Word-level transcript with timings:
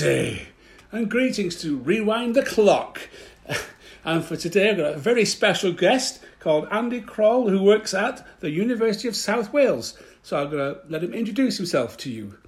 And 0.00 1.10
greetings 1.10 1.60
to 1.62 1.78
Rewind 1.78 2.34
the 2.34 2.42
Clock. 2.42 3.08
And 4.04 4.24
for 4.24 4.36
today, 4.36 4.70
I've 4.70 4.76
got 4.76 4.94
a 4.94 4.98
very 4.98 5.24
special 5.24 5.72
guest 5.72 6.22
called 6.38 6.68
Andy 6.70 7.00
Croll, 7.00 7.48
who 7.48 7.60
works 7.60 7.92
at 7.92 8.24
the 8.38 8.50
University 8.50 9.08
of 9.08 9.16
South 9.16 9.52
Wales. 9.52 9.98
So 10.22 10.40
I'm 10.40 10.50
going 10.50 10.74
to 10.74 10.80
let 10.88 11.02
him 11.02 11.12
introduce 11.12 11.56
himself 11.56 11.96
to 11.98 12.10
you. 12.10 12.38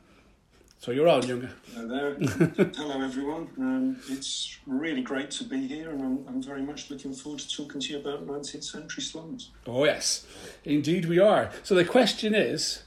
So 0.79 0.93
you're 0.93 1.09
on, 1.09 1.27
Younger. 1.27 1.51
Hello 1.75 2.15
there. 2.15 2.71
Hello, 2.77 3.03
everyone. 3.03 3.49
Um, 3.59 3.97
it's 4.09 4.57
really 4.67 5.03
great 5.03 5.33
to 5.33 5.45
be 5.45 5.67
here, 5.67 5.91
and 5.91 6.01
I'm, 6.01 6.25
I'm 6.29 6.43
very 6.43 6.63
much 6.63 6.91
looking 6.91 7.13
forward 7.13 7.41
to 7.41 7.49
talking 7.57 7.81
to 7.81 7.93
you 7.93 7.99
about 7.99 8.25
19th 8.25 8.63
century 8.63 9.03
slums. 9.03 9.51
Oh, 9.67 9.85
yes, 9.85 10.25
indeed 10.65 11.07
we 11.07 11.19
are. 11.19 11.51
So 11.65 11.75
the 11.75 11.85
question 11.85 12.37
is 12.37 12.85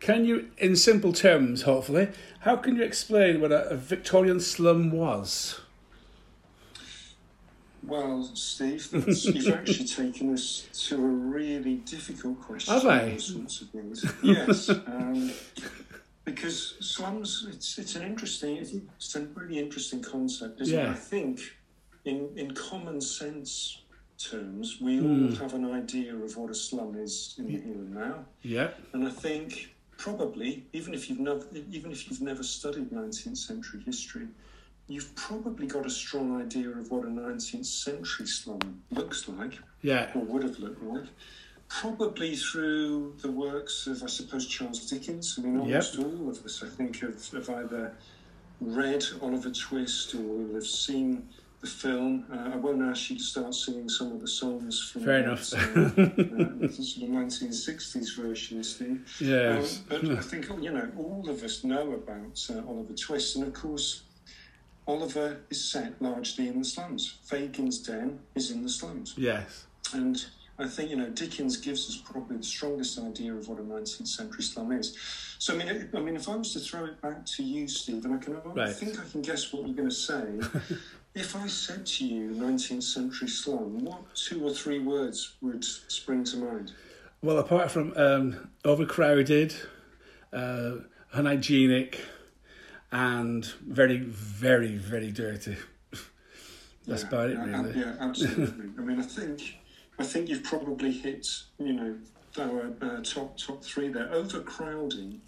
can 0.00 0.24
you, 0.24 0.50
in 0.58 0.76
simple 0.76 1.12
terms, 1.12 1.62
hopefully, 1.62 2.08
how 2.40 2.56
can 2.56 2.76
you 2.76 2.82
explain 2.82 3.40
what 3.40 3.52
a, 3.52 3.68
a 3.70 3.76
Victorian 3.76 4.40
slum 4.40 4.90
was? 4.90 5.60
Well, 7.82 8.24
Steve, 8.34 8.88
you've 8.92 9.48
actually 9.54 9.86
taken 9.86 10.34
us 10.34 10.68
to 10.88 10.96
a 10.96 10.98
really 11.08 11.76
difficult 11.76 12.40
question. 12.40 12.74
Have 12.74 12.86
I? 12.86 13.16
Sorts 13.16 13.60
of. 13.62 13.68
Yes, 14.22 14.68
um, 14.68 15.30
because 16.24 16.74
slums, 16.80 17.46
it's 17.48 17.78
it's 17.78 17.94
an 17.94 18.02
interesting, 18.02 18.56
it's 18.56 19.14
a 19.14 19.20
really 19.34 19.58
interesting 19.60 20.02
concept, 20.02 20.60
isn't 20.62 20.76
it? 20.76 20.82
Yeah. 20.82 20.90
I 20.90 20.94
think, 20.94 21.40
in 22.04 22.28
in 22.36 22.54
common 22.54 23.00
sense 23.00 23.82
terms, 24.18 24.78
we 24.80 24.96
Hmm. 24.98 25.26
all 25.26 25.36
have 25.36 25.54
an 25.54 25.70
idea 25.70 26.16
of 26.16 26.36
what 26.36 26.50
a 26.50 26.54
slum 26.54 26.96
is 26.96 27.34
in 27.38 27.46
the 27.46 27.52
here 27.52 27.62
and 27.74 27.94
now. 27.94 28.24
Yeah, 28.42 28.70
And 28.94 29.06
I 29.06 29.10
think 29.10 29.75
probably, 29.98 30.66
even 30.72 30.94
if 30.94 31.08
you've 31.08 31.20
never, 31.20 31.44
even 31.70 31.90
if 31.92 32.08
you've 32.08 32.20
never 32.20 32.42
studied 32.42 32.90
19th 32.90 33.36
century 33.36 33.80
history, 33.84 34.28
you've 34.88 35.14
probably 35.16 35.66
got 35.66 35.86
a 35.86 35.90
strong 35.90 36.40
idea 36.40 36.68
of 36.70 36.90
what 36.90 37.04
a 37.04 37.08
19th 37.08 37.66
century 37.66 38.26
slum 38.26 38.82
looks 38.90 39.28
like, 39.28 39.58
yeah, 39.82 40.10
or 40.14 40.22
would 40.22 40.42
have 40.42 40.58
looked 40.58 40.82
like. 40.82 41.06
Probably 41.68 42.36
through 42.36 43.14
the 43.22 43.30
works 43.30 43.88
of, 43.88 44.02
I 44.02 44.06
suppose, 44.06 44.46
Charles 44.46 44.88
Dickens. 44.88 45.34
I 45.36 45.42
mean, 45.42 45.58
almost 45.58 45.98
all 45.98 46.28
of 46.28 46.44
us, 46.44 46.62
I 46.62 46.68
think, 46.68 47.00
have, 47.00 47.28
have 47.32 47.50
either 47.50 47.92
read 48.60 49.04
Oliver 49.20 49.50
Twist 49.50 50.14
or 50.14 50.54
have 50.54 50.66
seen 50.66 51.28
the 51.66 51.70
film. 51.72 52.24
Uh, 52.32 52.52
I 52.54 52.56
won't 52.56 52.82
ask 52.82 53.10
you 53.10 53.16
to 53.18 53.22
start 53.22 53.54
singing 53.54 53.88
some 53.88 54.12
of 54.12 54.20
the 54.20 54.28
songs 54.28 54.90
from 54.90 55.04
Fair 55.04 55.18
enough. 55.18 55.52
uh, 55.52 55.56
the 55.58 56.68
sort 56.72 57.08
of 57.08 57.14
1960s 57.14 58.16
version, 58.16 58.62
Steve. 58.62 59.04
yes. 59.20 59.82
Um, 59.90 60.00
but 60.08 60.18
I 60.18 60.20
think 60.22 60.46
you 60.62 60.70
know 60.72 60.88
all 60.96 61.28
of 61.28 61.42
us 61.42 61.64
know 61.64 61.92
about 61.92 62.38
uh, 62.50 62.66
Oliver 62.68 62.94
Twist, 62.94 63.36
and 63.36 63.46
of 63.46 63.52
course, 63.52 64.02
Oliver 64.86 65.40
is 65.50 65.62
set 65.72 66.00
largely 66.00 66.48
in 66.48 66.58
the 66.60 66.64
slums. 66.64 67.18
Fagin's 67.24 67.78
den 67.80 68.20
is 68.34 68.50
in 68.50 68.62
the 68.62 68.68
slums, 68.68 69.14
yes. 69.16 69.66
and 69.92 70.24
I 70.58 70.68
think 70.68 70.90
you 70.90 70.96
know 70.96 71.10
Dickens 71.10 71.56
gives 71.56 71.88
us 71.88 71.96
probably 71.96 72.36
the 72.36 72.44
strongest 72.44 72.98
idea 72.98 73.34
of 73.34 73.48
what 73.48 73.58
a 73.58 73.62
19th 73.62 74.06
century 74.06 74.42
slum 74.44 74.70
is. 74.72 74.96
So 75.38 75.54
I 75.54 75.56
mean, 75.58 75.68
it- 75.68 75.90
I 75.94 76.00
mean, 76.00 76.16
if 76.16 76.28
I 76.28 76.36
was 76.36 76.52
to 76.54 76.60
throw 76.60 76.84
it 76.86 77.00
back 77.02 77.26
to 77.26 77.42
you, 77.42 77.66
Steve, 77.68 78.04
and 78.04 78.14
I 78.14 78.18
can, 78.18 78.36
I 78.36 78.38
Right. 78.54 78.74
think 78.74 78.98
I 78.98 79.04
can 79.10 79.20
guess 79.22 79.52
what 79.52 79.66
you're 79.66 79.76
going 79.76 79.90
to 79.90 79.94
say. 79.94 80.24
if 81.16 81.34
I 81.34 81.46
said 81.46 81.86
to 81.86 82.06
you 82.06 82.30
19th 82.32 82.82
century 82.82 83.28
slum, 83.28 83.82
what 83.84 84.14
two 84.14 84.46
or 84.46 84.52
three 84.52 84.78
words 84.78 85.36
would 85.40 85.64
spring 85.64 86.22
to 86.24 86.36
mind? 86.36 86.72
Well, 87.22 87.38
apart 87.38 87.70
from 87.70 87.94
um, 87.96 88.50
overcrowded, 88.66 89.56
uh, 90.32 90.72
unhygienic, 91.14 92.04
and 92.92 93.46
very, 93.66 93.96
very, 93.98 94.76
very 94.76 95.10
dirty. 95.10 95.56
That's 96.86 97.02
Yeah, 97.02 97.08
about 97.08 97.30
it, 97.30 97.38
really. 97.38 97.80
Yeah, 97.80 97.94
absolutely. 97.98 98.70
I 98.78 98.80
mean, 98.82 99.00
I 99.00 99.02
think 99.02 99.56
I 99.98 100.04
think 100.04 100.28
you've 100.28 100.44
probably 100.44 100.92
hit 100.92 101.26
you 101.58 101.72
know 101.72 101.96
our 102.38 102.74
uh, 102.82 103.00
top 103.02 103.38
top 103.38 103.64
three 103.64 103.88
there. 103.88 104.12
Overcrowding 104.12 105.22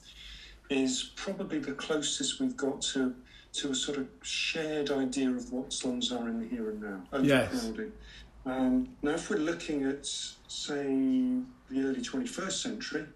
is 0.68 1.12
probably 1.16 1.58
the 1.58 1.72
closest 1.72 2.40
we've 2.40 2.58
got 2.58 2.82
to 2.82 3.14
to 3.58 3.70
a 3.70 3.74
sort 3.74 3.98
of 3.98 4.06
shared 4.22 4.90
idea 4.90 5.30
of 5.30 5.52
what 5.52 5.72
slums 5.72 6.12
are 6.12 6.28
in 6.28 6.40
the 6.40 6.46
here 6.46 6.70
and 6.70 6.80
now. 6.80 7.02
Yes. 7.20 7.72
Um, 8.46 8.88
now, 9.02 9.12
if 9.12 9.28
we're 9.28 9.36
looking 9.36 9.84
at 9.84 10.06
say 10.06 10.84
the 11.70 11.80
early 11.80 12.00
21st 12.00 12.52
century, 12.52 13.06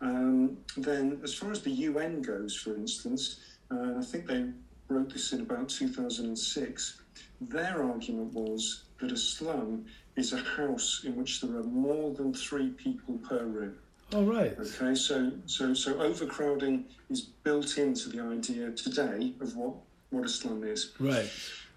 um, 0.00 0.56
then 0.76 1.20
as 1.22 1.34
far 1.34 1.52
as 1.52 1.60
the 1.60 1.70
UN 1.70 2.22
goes, 2.22 2.56
for 2.56 2.74
instance, 2.74 3.40
uh, 3.70 3.98
I 3.98 4.02
think 4.02 4.26
they 4.26 4.46
wrote 4.88 5.12
this 5.12 5.32
in 5.32 5.42
about 5.42 5.68
2006. 5.68 7.02
Their 7.42 7.82
argument 7.82 8.32
was 8.32 8.84
that 9.00 9.12
a 9.12 9.16
slum 9.16 9.84
is 10.16 10.32
a 10.32 10.38
house 10.38 11.02
in 11.04 11.16
which 11.16 11.40
there 11.40 11.56
are 11.56 11.64
more 11.64 12.12
than 12.14 12.32
three 12.32 12.70
people 12.70 13.18
per 13.18 13.44
room. 13.44 13.74
All 14.14 14.24
right. 14.24 14.54
Okay, 14.58 14.94
so 14.94 15.32
so 15.46 15.72
so 15.72 15.98
overcrowding 16.00 16.84
is 17.08 17.22
built 17.22 17.78
into 17.78 18.10
the 18.10 18.20
idea 18.20 18.70
today 18.72 19.32
of 19.40 19.56
what 19.56 19.74
what 20.10 20.26
a 20.26 20.28
slum 20.28 20.64
is. 20.64 20.92
Right. 20.98 21.30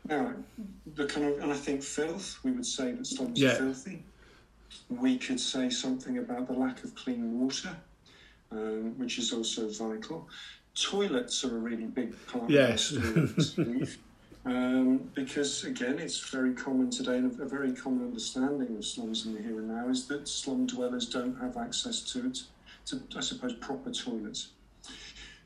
Now, 0.08 0.34
the 0.96 1.06
kind 1.06 1.28
of 1.28 1.40
and 1.40 1.52
I 1.52 1.56
think 1.56 1.82
filth. 1.82 2.40
We 2.44 2.52
would 2.52 2.66
say 2.66 2.92
that 2.92 3.08
slums 3.08 3.40
Yeah. 3.40 3.54
are 3.54 3.56
filthy. 3.56 4.04
We 4.90 5.18
could 5.18 5.40
say 5.40 5.70
something 5.70 6.18
about 6.18 6.48
the 6.48 6.54
lack 6.54 6.84
of 6.84 6.94
clean 6.96 7.40
water, 7.40 7.76
um, 8.52 8.98
which 8.98 9.18
is 9.18 9.32
also 9.32 9.70
vital. 9.70 10.28
Toilets 10.76 11.46
are 11.46 11.56
a 11.56 11.60
really 11.60 11.86
big 11.86 12.14
part 12.28 12.50
Yes. 12.50 12.92
of 14.46 14.54
this, 14.54 14.58
Steve. 14.62 14.78
Um, 14.86 14.98
because 15.14 15.64
again, 15.64 16.00
it's 16.00 16.20
very 16.30 16.54
common 16.54 16.90
today, 16.90 17.18
and 17.18 17.40
a 17.40 17.46
very 17.46 17.74
common 17.74 18.04
understanding 18.06 18.76
of 18.78 18.86
slums 18.86 19.26
in 19.26 19.34
the 19.34 19.42
here 19.42 19.60
and 19.60 19.68
now 19.68 19.90
is 19.90 20.08
that 20.08 20.28
slum 20.28 20.66
dwellers 20.66 21.08
don't 21.08 21.38
have 21.40 21.58
access 21.58 22.02
to 22.14 22.28
it, 22.28 22.40
to 22.88 23.02
I 23.16 23.22
suppose 23.22 23.54
proper 23.54 23.92
toilets. 23.92 24.50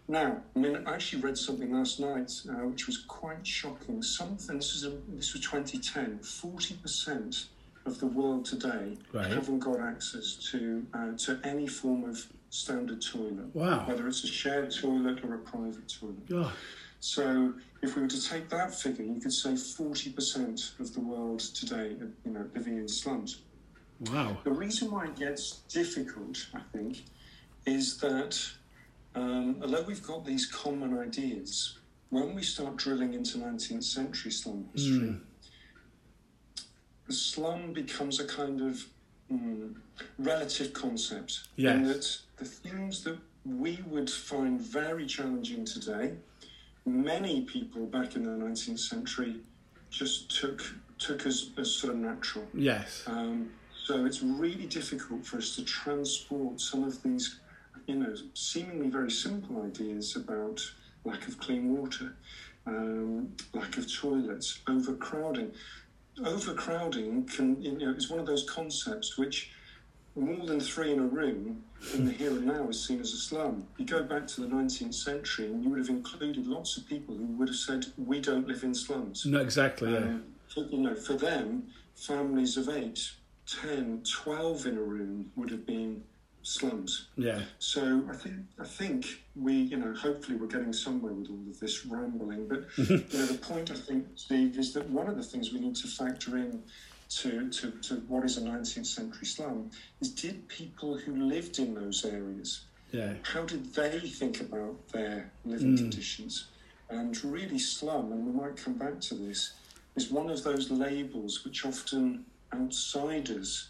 Now, 0.08 0.42
I 0.56 0.60
mean, 0.60 0.88
I 0.88 0.96
actually 0.96 1.22
read 1.22 1.38
something 1.38 1.72
last 1.72 2.00
night 2.00 2.32
uh, 2.50 2.66
which 2.68 2.88
was 2.88 2.98
quite 2.98 3.46
shocking. 3.46 4.02
Something 4.02 4.58
this 4.58 4.74
was 4.74 4.86
a, 4.86 4.98
this 5.16 5.34
was 5.34 5.44
2010. 5.44 6.20
Forty 6.20 6.76
percent 6.76 7.46
of 7.86 8.00
the 8.00 8.08
world 8.08 8.44
today 8.46 8.98
Right. 9.14 9.32
haven't 9.32 9.60
got 9.60 9.80
access 9.80 10.34
to 10.52 10.86
uh, 10.94 11.12
to 11.18 11.40
any 11.44 11.68
form 11.68 12.04
of 12.10 12.26
standard 12.50 13.02
toilet, 13.04 13.54
Wow. 13.54 13.86
whether 13.88 14.08
it's 14.08 14.24
a 14.24 14.28
shared 14.28 14.72
toilet 14.76 15.24
or 15.24 15.36
a 15.36 15.38
private 15.40 15.88
toilet. 15.88 16.16
Oh, 16.34 16.52
So, 17.00 17.54
if 17.82 17.96
we 17.96 18.02
were 18.02 18.08
to 18.08 18.30
take 18.30 18.50
that 18.50 18.74
figure, 18.74 19.06
you 19.06 19.20
could 19.22 19.34
say 19.34 19.52
40% 19.52 20.80
of 20.80 20.94
the 20.94 21.00
world 21.00 21.40
today, 21.40 21.96
are, 22.02 22.12
you 22.26 22.32
know, 22.32 22.46
living 22.56 22.78
in 22.78 22.88
slums. 22.88 23.42
wow. 24.12 24.38
The 24.44 24.52
reason 24.52 24.92
why 24.92 25.06
it 25.06 25.16
gets 25.16 25.58
difficult, 25.70 26.48
I 26.54 26.62
think, 26.74 27.04
is 27.66 27.98
that 27.98 28.40
um, 29.16 29.58
although 29.62 29.84
we've 29.84 30.04
got 30.04 30.26
these 30.26 30.46
common 30.46 30.98
ideas, 30.98 31.78
when 32.10 32.34
we 32.36 32.44
start 32.44 32.76
drilling 32.78 33.14
into 33.14 33.38
19th 33.38 33.84
century 33.84 34.32
slum 34.32 34.66
history, 34.74 35.16
the 37.08 37.14
slum 37.14 37.74
becomes 37.74 38.20
a 38.20 38.26
kind 38.26 38.62
of 38.62 38.86
mm, 39.32 39.76
relative 40.18 40.74
concept. 40.74 41.48
In 41.58 41.86
Yes. 41.86 41.88
that 41.88 42.44
the 42.44 42.46
things 42.46 43.04
that 43.04 43.18
we 43.46 43.80
would 43.88 44.10
find 44.10 44.60
very 44.62 45.06
challenging 45.06 45.66
today, 45.66 46.14
many 46.86 47.42
people 47.42 47.86
back 47.86 48.16
in 48.16 48.24
the 48.24 48.32
19th 48.32 48.80
century 48.80 49.38
just 49.90 50.30
took 50.40 50.62
took 50.98 51.26
as, 51.26 51.52
as 51.58 51.72
sort 51.72 51.94
of 51.94 52.00
natural. 52.00 52.46
Yes. 52.54 53.04
Um, 53.08 53.52
so 53.74 54.06
it's 54.06 54.22
really 54.22 54.66
difficult 54.66 55.26
for 55.26 55.38
us 55.38 55.56
to 55.56 55.64
transport 55.64 56.60
some 56.60 56.84
of 56.84 57.02
these, 57.02 57.40
you 57.88 57.96
know, 57.96 58.14
seemingly 58.34 58.90
very 58.90 59.10
simple 59.10 59.64
ideas 59.64 60.16
about 60.16 60.62
lack 61.06 61.28
of 61.28 61.38
clean 61.40 61.76
water, 61.76 62.16
um, 62.68 63.34
lack 63.54 63.78
of 63.78 63.92
toilets, 63.92 64.60
overcrowding. 64.68 65.54
Overcrowding 66.24 67.24
can, 67.26 67.62
you 67.62 67.78
know, 67.78 67.92
is 67.92 68.10
one 68.10 68.20
of 68.20 68.26
those 68.26 68.48
concepts 68.48 69.18
which 69.18 69.52
more 70.16 70.46
than 70.46 70.60
three 70.60 70.92
in 70.92 71.00
a 71.00 71.04
room 71.04 71.64
in 71.94 72.06
the 72.06 72.12
here 72.12 72.32
and 72.32 72.46
now 72.46 72.68
is 72.68 72.86
seen 72.86 73.00
as 73.00 73.14
a 73.14 73.18
slum. 73.18 73.66
You 73.78 73.86
go 73.86 74.04
back 74.04 74.28
to 74.28 74.42
the 74.42 74.48
19th 74.48 74.94
century 74.94 75.46
and 75.46 75.64
you 75.64 75.70
would 75.70 75.80
have 75.80 75.90
included 75.90 76.46
lots 76.46 76.78
of 76.78 76.88
people 76.88 77.16
who 77.16 77.26
would 77.38 77.48
have 77.48 77.58
said, 77.58 77.86
we 77.98 78.20
don't 78.20 78.48
live 78.48 78.64
in 78.64 78.76
slums. 78.76 79.26
No, 79.26 79.40
exactly. 79.40 79.94
Yeah. 79.94 80.00
Um, 80.00 80.24
for, 80.54 80.62
you 80.66 80.80
know, 80.80 80.96
for 80.96 81.14
them, 81.14 81.68
families 81.96 82.58
of 82.58 82.70
eight, 82.70 83.12
10, 83.62 84.04
12 84.24 84.66
in 84.66 84.78
a 84.78 84.82
room 84.82 85.32
would 85.36 85.50
have 85.52 85.66
been 85.66 86.04
slums. 86.42 87.08
Yeah. 87.16 87.42
So 87.60 88.04
I 88.10 88.16
think 88.16 88.36
I 88.60 88.66
think 88.66 89.06
we, 89.36 89.54
you 89.54 89.78
know, 89.78 89.94
hopefully 89.94 90.38
we're 90.38 90.48
getting 90.48 90.74
somewhere 90.74 91.14
with 91.14 91.30
all 91.30 91.44
of 91.50 91.60
this 91.60 91.86
rambling. 91.86 92.48
But 92.48 92.66
you 92.78 92.98
know, 92.98 93.26
the 93.26 93.40
point 93.42 93.72
I 93.72 93.76
think, 93.76 94.06
Steve, 94.16 94.58
is 94.58 94.74
that 94.74 94.90
one 94.90 95.08
of 95.08 95.18
the 95.18 95.24
things 95.24 95.54
we 95.54 95.60
need 95.60 95.76
to 95.78 95.88
factor 95.88 96.38
in 96.38 96.64
to, 97.10 97.50
to, 97.50 97.72
to 97.72 97.96
what 98.08 98.24
is 98.24 98.38
a 98.38 98.42
19th 98.42 98.86
century 98.86 99.26
slum 99.26 99.72
is 100.00 100.10
did 100.10 100.48
people 100.48 100.96
who 100.98 101.16
lived 101.16 101.60
in 101.60 101.74
those 101.74 102.06
areas 102.06 102.62
Yeah. 102.92 103.14
how 103.24 103.44
did 103.44 103.74
they 103.74 104.00
think 104.00 104.42
about 104.42 104.88
their 104.90 105.32
living 105.46 105.72
hmm. 105.72 105.78
conditions? 105.78 106.46
And 106.90 107.24
really, 107.24 107.60
slum, 107.60 108.12
and 108.12 108.26
we 108.26 108.32
might 108.32 108.58
come 108.58 108.74
back 108.74 109.00
to 109.02 109.16
this, 109.16 109.54
is 109.96 110.10
one 110.10 110.28
of 110.30 110.44
those 110.44 110.72
labels 110.72 111.46
which 111.46 111.64
often 111.64 112.26
outsiders 112.52 113.70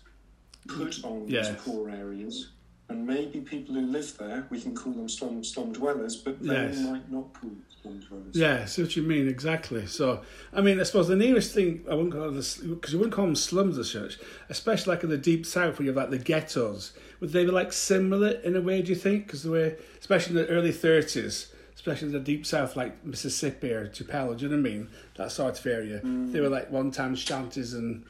put 0.67 1.03
on 1.03 1.27
Yes. 1.27 1.49
these 1.49 1.57
poor 1.61 1.89
areas. 1.89 2.49
And 2.89 3.05
maybe 3.05 3.39
people 3.41 3.75
who 3.75 3.81
live 3.81 4.17
there, 4.17 4.47
we 4.49 4.59
can 4.59 4.75
call 4.75 4.93
them 4.93 5.07
slum, 5.07 5.43
slum 5.43 5.71
dwellers, 5.71 6.15
but 6.15 6.41
they 6.41 6.53
Yes. 6.53 6.79
might 6.79 7.11
not 7.11 7.31
call 7.33 7.51
them 7.51 7.63
slum 7.81 7.99
dwellers. 7.99 8.35
Yeah, 8.35 8.65
see 8.65 8.81
what 8.81 8.95
you 8.95 9.03
mean 9.03 9.27
exactly. 9.27 9.85
So, 9.85 10.21
I 10.51 10.61
mean, 10.61 10.79
I 10.79 10.83
suppose 10.83 11.07
the 11.07 11.15
nearest 11.15 11.53
thing 11.53 11.85
I 11.87 11.93
wouldn't 11.93 12.13
call 12.15 12.31
this 12.31 12.57
because 12.57 12.91
you 12.91 12.97
wouldn't 12.97 13.13
call 13.13 13.25
them 13.25 13.35
slums 13.35 13.77
as 13.77 13.91
such, 13.91 14.17
especially 14.49 14.95
like 14.95 15.03
in 15.03 15.11
the 15.11 15.19
deep 15.19 15.45
south 15.45 15.77
where 15.77 15.85
you 15.85 15.89
have 15.91 15.97
like 15.97 16.09
the 16.09 16.17
ghettos. 16.17 16.93
Would 17.19 17.31
they 17.31 17.45
be 17.45 17.51
like 17.51 17.71
similar 17.73 18.29
in 18.29 18.55
a 18.55 18.61
way? 18.61 18.81
Do 18.81 18.89
you 18.89 18.95
think? 18.95 19.27
Because 19.27 19.43
the 19.43 19.51
way, 19.51 19.75
especially 19.99 20.39
in 20.39 20.47
the 20.47 20.51
early 20.51 20.71
thirties, 20.71 21.53
especially 21.75 22.07
in 22.07 22.13
the 22.13 22.19
deep 22.19 22.43
south 22.43 22.75
like 22.75 23.05
Mississippi 23.05 23.71
or 23.71 23.87
Tupelo, 23.87 24.33
do 24.33 24.45
you 24.45 24.49
know 24.49 24.57
what 24.61 24.67
I 24.67 24.73
mean? 24.73 24.87
That 25.17 25.31
sort 25.31 25.59
of 25.59 25.65
area. 25.67 26.01
Mm. 26.03 26.31
They 26.31 26.39
were 26.41 26.49
like 26.49 26.71
one-time 26.71 27.15
shanties, 27.15 27.73
and 27.75 28.03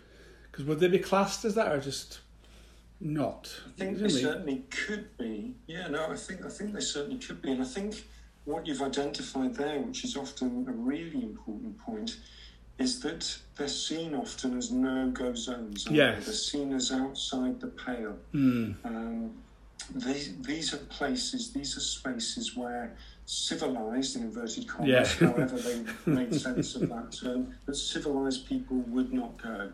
because 0.50 0.64
would 0.66 0.80
they 0.80 0.88
be 0.88 1.00
classed 1.00 1.44
as 1.44 1.56
that 1.56 1.70
or 1.72 1.82
just 1.82 2.20
not? 3.02 3.52
I 3.66 3.80
think 3.80 3.98
Do 3.98 4.08
they 4.08 4.22
know 4.22 4.30
what 4.30 4.38
I 4.38 4.44
mean? 4.46 4.64
certainly 4.64 4.64
could 4.70 5.18
be. 5.18 5.56
Yeah, 5.68 5.88
no, 5.88 6.08
I 6.10 6.16
think 6.16 6.46
I 6.46 6.50
think 6.50 6.74
they 6.74 6.80
certainly 6.82 7.18
could 7.20 7.42
be, 7.42 7.52
and 7.52 7.62
I 7.62 7.66
think 7.66 8.06
what 8.46 8.66
you've 8.68 8.82
identified 8.82 9.56
there, 9.56 9.80
which 9.80 10.04
is 10.04 10.16
often 10.18 10.66
a 10.68 10.72
really 10.72 11.24
important 11.24 11.78
point, 11.80 12.18
is 12.78 13.00
that 13.02 13.38
they're 13.58 13.68
seen 13.68 14.16
often 14.16 14.58
as 14.58 14.72
no-go 14.72 15.34
zones. 15.34 15.86
aren't 15.86 15.98
Yes. 15.98 16.20
they? 16.20 16.26
they're 16.26 16.34
seen 16.34 16.74
as 16.74 16.92
outside 16.92 17.60
the 17.60 17.68
pale. 17.68 18.18
Hmm. 18.32 18.72
Um, 18.84 19.32
these 19.96 20.36
these 20.42 20.74
are 20.74 20.78
places, 20.78 21.52
these 21.52 21.76
are 21.78 21.80
spaces 21.82 22.56
where 22.56 22.96
civilized, 23.26 24.16
in 24.16 24.24
inverted 24.24 24.68
commas, 24.68 24.90
Yeah. 24.90 25.04
however 25.32 25.58
they 25.58 25.84
made 26.06 26.34
sense 26.36 26.76
of 26.76 26.90
that 26.90 27.12
term, 27.12 27.54
that 27.66 27.76
civilized 27.76 28.48
people 28.48 28.78
would 28.88 29.14
not 29.14 29.42
go. 29.42 29.72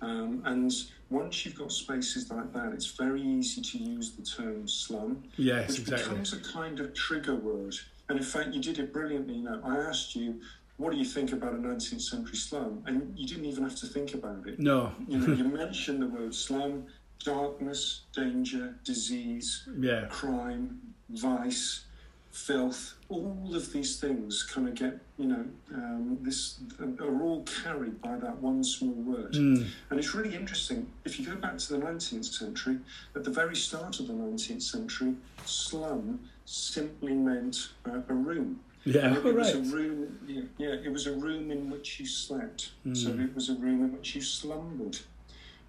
Um, 0.00 0.42
and 0.46 0.72
once 1.12 1.44
you've 1.44 1.54
got 1.54 1.70
spaces 1.70 2.30
like 2.30 2.52
that, 2.54 2.72
it's 2.72 2.86
very 2.86 3.20
easy 3.20 3.60
to 3.60 3.78
use 3.78 4.12
the 4.12 4.22
term 4.22 4.66
slum, 4.66 5.22
Yes, 5.36 5.68
which 5.68 5.80
exactly. 5.80 6.08
becomes 6.08 6.32
a 6.32 6.40
kind 6.52 6.80
of 6.80 6.94
trigger 6.94 7.34
word. 7.36 7.74
And 8.08 8.18
in 8.18 8.24
fact, 8.24 8.48
you 8.54 8.60
did 8.60 8.78
it 8.78 8.92
brilliantly. 8.92 9.34
You 9.34 9.44
know, 9.44 9.60
I 9.62 9.76
asked 9.76 10.16
you, 10.16 10.40
what 10.78 10.90
do 10.92 10.96
you 10.98 11.04
think 11.04 11.32
about 11.32 11.52
a 11.52 11.58
19th 11.58 12.00
century 12.00 12.36
slum? 12.36 12.82
And 12.86 13.16
you 13.16 13.26
didn't 13.26 13.44
even 13.44 13.62
have 13.62 13.76
to 13.76 13.86
think 13.86 14.14
about 14.14 14.46
it. 14.48 14.58
No. 14.58 14.92
You 15.06 15.18
know, 15.18 15.34
you 15.34 15.44
mentioned 15.64 16.00
the 16.02 16.08
word 16.08 16.34
slum, 16.34 16.86
darkness, 17.24 18.02
danger, 18.14 18.74
disease, 18.84 19.68
Yeah. 19.78 20.06
crime, 20.10 20.80
vice, 21.10 21.84
filth, 22.32 22.94
all 23.10 23.52
of 23.54 23.72
these 23.72 24.00
things 24.00 24.42
kind 24.42 24.66
of 24.66 24.74
get, 24.74 24.98
you 25.18 25.26
know, 25.26 25.44
um, 25.74 26.18
this 26.22 26.58
are 26.98 27.22
all 27.22 27.44
carried 27.62 28.00
by 28.00 28.16
that 28.16 28.38
one 28.38 28.64
small 28.64 28.94
word. 28.94 29.34
Mm. 29.34 29.66
And 29.90 29.98
it's 30.00 30.14
really 30.14 30.34
interesting. 30.34 30.90
If 31.04 31.20
you 31.20 31.26
go 31.26 31.36
back 31.36 31.58
to 31.58 31.72
the 31.74 31.78
19th 31.78 32.24
century, 32.24 32.78
at 33.14 33.24
the 33.24 33.30
very 33.30 33.54
start 33.54 34.00
of 34.00 34.06
the 34.08 34.14
19th 34.14 34.62
century, 34.62 35.14
slum 35.44 36.20
simply 36.46 37.12
meant 37.12 37.68
uh, 37.86 38.00
a 38.08 38.14
room. 38.14 38.60
Yeah. 38.84 39.10
All 39.10 39.26
it 39.26 39.34
was 39.34 39.54
right. 39.54 39.64
a 39.66 39.76
room. 39.76 40.18
Yeah, 40.26 40.42
yeah, 40.58 40.74
it 40.82 40.90
was 40.90 41.06
a 41.06 41.12
room 41.12 41.50
in 41.50 41.70
which 41.70 42.00
you 42.00 42.06
slept. 42.06 42.72
So 42.94 43.10
Hmm. 43.12 43.20
it 43.22 43.34
was 43.34 43.50
a 43.50 43.54
room 43.54 43.82
in 43.84 43.92
which 43.92 44.14
you 44.16 44.22
slumbered. 44.22 44.98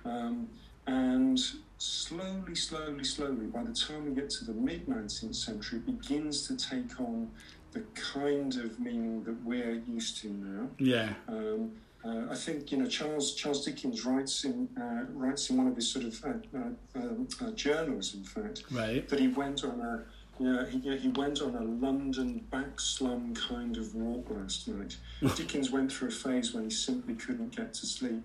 Um, 0.06 0.48
and 0.88 1.40
slowly, 1.78 2.56
slowly, 2.56 3.04
slowly, 3.04 3.46
by 3.48 3.64
the 3.64 3.74
time 3.74 4.06
we 4.06 4.12
get 4.16 4.30
to 4.32 4.46
the 4.46 4.54
mid 4.54 4.86
19th 4.88 5.36
century, 5.36 5.80
it 5.80 5.86
begins 6.00 6.48
to 6.48 6.56
take 6.58 7.00
on 7.00 7.30
the 7.72 7.82
kind 7.96 8.56
of 8.58 8.80
meaning 8.80 9.24
that 9.24 9.36
we're 9.44 9.82
used 9.88 10.18
to 10.22 10.30
now. 10.30 10.68
Yeah. 10.78 11.14
Um, 11.28 11.72
uh, 12.06 12.26
I 12.30 12.36
think 12.36 12.70
you 12.72 12.78
know 12.80 12.86
Charles 12.86 13.34
Charles 13.34 13.64
Dickens 13.66 14.06
writes 14.06 14.44
in 14.44 14.68
uh, 14.80 15.06
writes 15.14 15.50
in 15.50 15.58
one 15.58 15.68
of 15.68 15.76
his 15.78 15.90
sort 15.90 16.04
of 16.06 16.24
uh, 16.26 16.30
uh, 16.58 17.00
um, 17.00 17.28
uh, 17.42 17.52
journals, 17.52 18.14
in 18.14 18.24
fact, 18.26 18.64
Right. 18.70 19.08
that 19.08 19.20
he 19.22 19.30
went 19.30 19.64
on 19.64 19.80
a 19.80 20.04
yeah 20.38 20.66
he, 20.70 20.80
yeah, 20.80 20.96
he 20.98 21.08
went 21.08 21.42
on 21.42 21.56
a 21.56 21.64
London 21.64 22.44
back 22.52 22.78
slum 22.80 23.34
kind 23.36 23.78
of 23.78 23.96
walk 23.96 24.30
last 24.32 24.68
night. 24.68 24.98
Dickens 25.38 25.72
went 25.72 25.94
through 25.94 26.10
a 26.10 26.12
phase 26.12 26.54
when 26.54 26.66
he 26.66 26.70
simply 26.70 27.16
couldn't 27.16 27.56
get 27.56 27.74
to 27.76 27.86
sleep, 27.86 28.22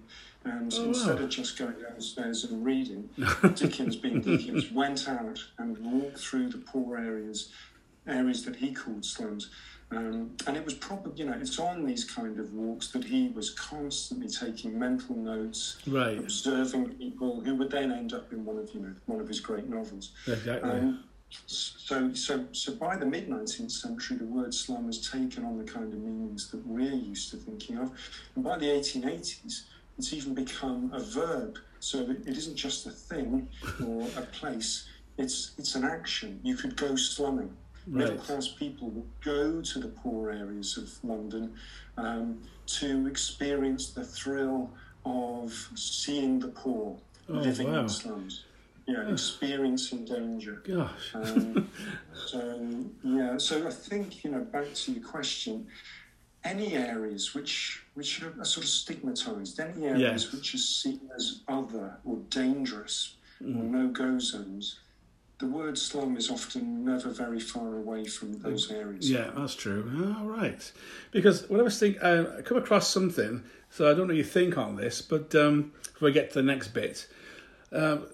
and 0.48 0.72
Oh, 0.74 0.84
instead 0.88 1.18
wow. 1.18 1.24
of 1.24 1.30
just 1.30 1.58
going 1.58 1.74
downstairs 1.80 2.44
and 2.44 2.64
reading, 2.64 3.10
Dickens, 3.54 3.96
being 3.96 4.20
Dickens, 4.20 4.70
went 4.72 5.08
out 5.08 5.38
and 5.58 5.76
walked 5.78 6.18
through 6.18 6.48
the 6.48 6.58
poor 6.58 6.96
areas, 6.98 7.52
areas 8.06 8.44
that 8.44 8.56
he 8.56 8.72
called 8.72 9.04
slums. 9.04 9.50
Um, 9.90 10.36
and 10.46 10.54
it 10.56 10.64
was 10.64 10.74
probably, 10.74 11.12
you 11.16 11.24
know, 11.30 11.36
it's 11.40 11.58
on 11.58 11.84
these 11.86 12.04
kind 12.04 12.38
of 12.38 12.52
walks 12.52 12.88
that 12.88 13.04
he 13.04 13.28
was 13.28 13.50
constantly 13.50 14.28
taking 14.28 14.78
mental 14.78 15.16
notes, 15.16 15.78
Right. 15.86 16.18
observing 16.18 16.90
people 16.96 17.40
who 17.40 17.54
would 17.56 17.70
then 17.70 17.92
end 17.92 18.12
up 18.12 18.30
in 18.32 18.44
one 18.44 18.58
of, 18.58 18.70
you 18.74 18.80
know, 18.80 18.94
one 19.06 19.20
of 19.20 19.28
his 19.28 19.40
great 19.40 19.68
novels. 19.68 20.12
Exactly. 20.26 20.70
Um, 20.70 21.04
so, 21.46 22.12
so, 22.14 22.46
so 22.52 22.74
by 22.74 22.96
the 22.96 23.04
mid 23.06 23.28
19th 23.28 23.70
century, 23.70 24.16
the 24.18 24.24
word 24.26 24.52
slum 24.54 24.86
has 24.86 25.10
taken 25.10 25.44
on 25.44 25.58
the 25.58 25.64
kind 25.64 25.92
of 25.92 25.98
meanings 26.00 26.50
that 26.50 26.66
we're 26.66 26.92
used 26.94 27.30
to 27.30 27.36
thinking 27.36 27.78
of. 27.78 27.90
And 28.34 28.44
by 28.44 28.58
the 28.58 28.66
1880s, 28.66 29.62
it's 29.98 30.12
even 30.12 30.34
become 30.34 30.90
a 30.94 31.00
verb. 31.00 31.58
So 31.80 32.04
that 32.04 32.26
it 32.26 32.36
isn't 32.36 32.56
just 32.56 32.86
a 32.86 32.90
thing 32.90 33.48
or 33.84 34.02
a 34.16 34.22
place, 34.22 34.88
it's, 35.16 35.52
it's 35.58 35.74
an 35.76 35.84
action. 35.84 36.40
You 36.42 36.56
could 36.56 36.76
go 36.76 36.96
slumming. 36.96 37.54
Middle 37.86 38.16
class 38.18 38.48
people 38.48 38.90
would 38.90 39.08
go 39.24 39.62
to 39.62 39.78
the 39.78 39.88
poor 39.88 40.30
areas 40.30 40.76
of 40.76 40.92
London 41.08 41.54
um, 41.96 42.42
to 42.66 43.06
experience 43.06 43.90
the 43.90 44.04
thrill 44.04 44.70
of 45.06 45.52
seeing 45.74 46.38
the 46.38 46.48
poor 46.48 46.98
Oh, 47.30 47.34
living 47.34 47.70
wow. 47.72 47.80
in 47.80 47.88
slums. 47.90 48.44
Yeah, 48.86 49.06
experiencing 49.12 50.06
danger. 50.06 50.62
Gosh. 50.66 51.14
Um, 51.14 51.68
so 52.26 52.58
yeah, 53.04 53.36
so 53.36 53.66
I 53.66 53.70
think 53.70 54.24
you 54.24 54.30
know 54.30 54.40
back 54.40 54.72
to 54.72 54.92
your 54.92 55.04
question, 55.04 55.66
any 56.48 56.74
areas 56.74 57.34
which 57.34 57.82
which 57.94 58.22
are, 58.22 58.44
sort 58.44 58.64
of 58.64 58.70
stigmatized, 58.70 59.58
any 59.60 59.86
areas 59.86 60.22
Yes. 60.24 60.32
which 60.32 60.54
are 60.54 60.58
seen 60.58 61.00
as 61.16 61.40
other 61.48 61.96
or 62.04 62.16
dangerous 62.30 63.16
or 63.40 63.46
Mm. 63.46 63.70
no 63.70 63.88
go 63.88 64.18
zones, 64.20 64.78
the 65.40 65.46
word 65.46 65.76
slum 65.76 66.16
is 66.16 66.30
often 66.30 66.84
never 66.84 67.10
very 67.10 67.40
far 67.40 67.76
away 67.76 68.04
from 68.04 68.38
those 68.40 68.70
areas. 68.70 69.10
Yeah, 69.10 69.30
that's 69.36 69.54
true. 69.54 69.82
All 70.18 70.26
right. 70.26 70.62
Because 71.10 71.48
when 71.48 71.60
I 71.60 71.64
was 71.64 71.78
thinking, 71.78 72.00
I 72.02 72.42
come 72.42 72.56
across 72.58 72.88
something, 72.88 73.42
so 73.70 73.86
I 73.86 73.94
don't 73.94 74.06
know 74.08 74.14
what 74.14 74.16
you 74.16 74.24
think 74.24 74.56
on 74.58 74.76
this, 74.76 75.02
but 75.02 75.34
um, 75.34 75.72
if 75.94 76.00
we 76.00 76.10
get 76.12 76.30
to 76.32 76.34
the 76.40 76.42
next 76.54 76.68
bit, 76.68 77.06
um, 77.72 78.06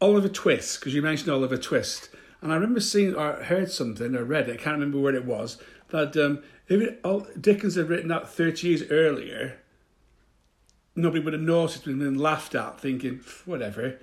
Oliver 0.00 0.28
Twist, 0.28 0.80
because 0.80 0.94
you 0.94 1.02
mentioned 1.02 1.30
Oliver 1.30 1.56
Twist, 1.56 2.08
and 2.40 2.50
I 2.52 2.54
remember 2.56 2.80
seeing 2.80 3.14
or 3.14 3.34
heard 3.44 3.70
something 3.70 4.14
or 4.16 4.24
read 4.24 4.48
it, 4.48 4.54
I 4.54 4.62
can't 4.62 4.74
remember 4.78 4.98
where 4.98 5.14
it 5.14 5.24
was, 5.24 5.58
that 5.90 6.16
um, 6.16 6.42
if 6.72 6.80
it, 6.80 7.42
Dickens 7.42 7.74
had 7.76 7.88
written 7.88 8.08
that 8.08 8.28
30 8.28 8.68
years 8.68 8.82
earlier, 8.90 9.58
nobody 10.94 11.22
would 11.22 11.32
have 11.32 11.42
noticed 11.42 11.86
it 11.86 11.94
and 11.94 12.20
laughed 12.20 12.54
at, 12.54 12.80
thinking, 12.80 13.20
whatever. 13.44 13.98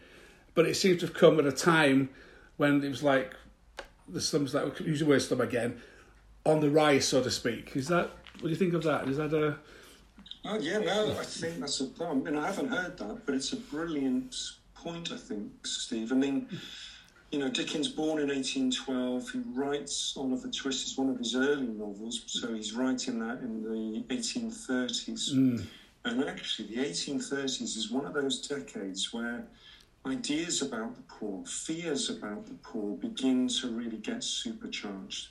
But 0.55 0.65
it 0.65 0.75
seems 0.75 0.99
to 0.99 1.07
have 1.07 1.15
come 1.15 1.39
at 1.39 1.45
a 1.45 1.51
time 1.51 2.09
when 2.57 2.83
it 2.83 2.89
was 2.89 3.03
like, 3.03 3.33
the 4.07 4.21
slums, 4.21 4.53
like, 4.53 4.79
use 4.79 4.99
the 4.99 5.05
word 5.05 5.21
slum 5.21 5.41
again, 5.41 5.81
on 6.45 6.59
the 6.59 6.69
rise, 6.69 7.07
so 7.07 7.21
to 7.21 7.31
speak. 7.31 7.75
Is 7.75 7.87
that, 7.87 8.09
what 8.33 8.43
do 8.43 8.49
you 8.49 8.55
think 8.55 8.73
of 8.73 8.83
that? 8.83 9.07
Is 9.07 9.17
that 9.17 9.33
a, 9.33 9.57
Oh 10.45 10.57
yeah, 10.57 10.79
no, 10.79 11.17
I 11.19 11.23
think 11.23 11.59
that's 11.59 11.81
a. 11.81 11.89
I 12.01 12.13
mean, 12.13 12.37
I 12.37 12.47
haven't 12.47 12.69
heard 12.69 12.97
that, 12.97 13.25
but 13.25 13.35
it's 13.35 13.51
a 13.51 13.57
brilliant 13.57 14.35
point. 14.73 15.11
I 15.11 15.17
think, 15.17 15.67
Steve. 15.67 16.11
I 16.13 16.15
mean, 16.15 16.47
you 17.31 17.37
know, 17.39 17.49
Dickens, 17.49 17.87
born 17.87 18.19
in 18.19 18.29
1812, 18.29 19.29
he 19.31 19.39
writes 19.53 20.15
Oliver 20.17 20.47
Twist 20.47 20.87
is 20.87 20.97
one 20.97 21.09
of 21.09 21.17
his 21.19 21.35
early 21.35 21.67
novels, 21.67 22.21
so 22.25 22.53
he's 22.53 22.73
writing 22.73 23.19
that 23.19 23.39
in 23.41 23.61
the 23.61 24.03
1830s. 24.13 25.33
mm, 25.33 25.63
And 26.05 26.23
actually, 26.23 26.69
the 26.75 26.81
1830s 26.81 27.77
is 27.77 27.91
one 27.91 28.05
of 28.05 28.13
those 28.13 28.47
decades 28.47 29.13
where 29.13 29.45
ideas 30.07 30.61
about 30.63 30.95
the 30.95 31.03
poor, 31.03 31.45
fears 31.45 32.09
about 32.09 32.47
the 32.47 32.55
poor, 32.63 32.95
begin 32.95 33.47
to 33.47 33.67
really 33.67 33.97
get 33.97 34.23
supercharged. 34.23 35.27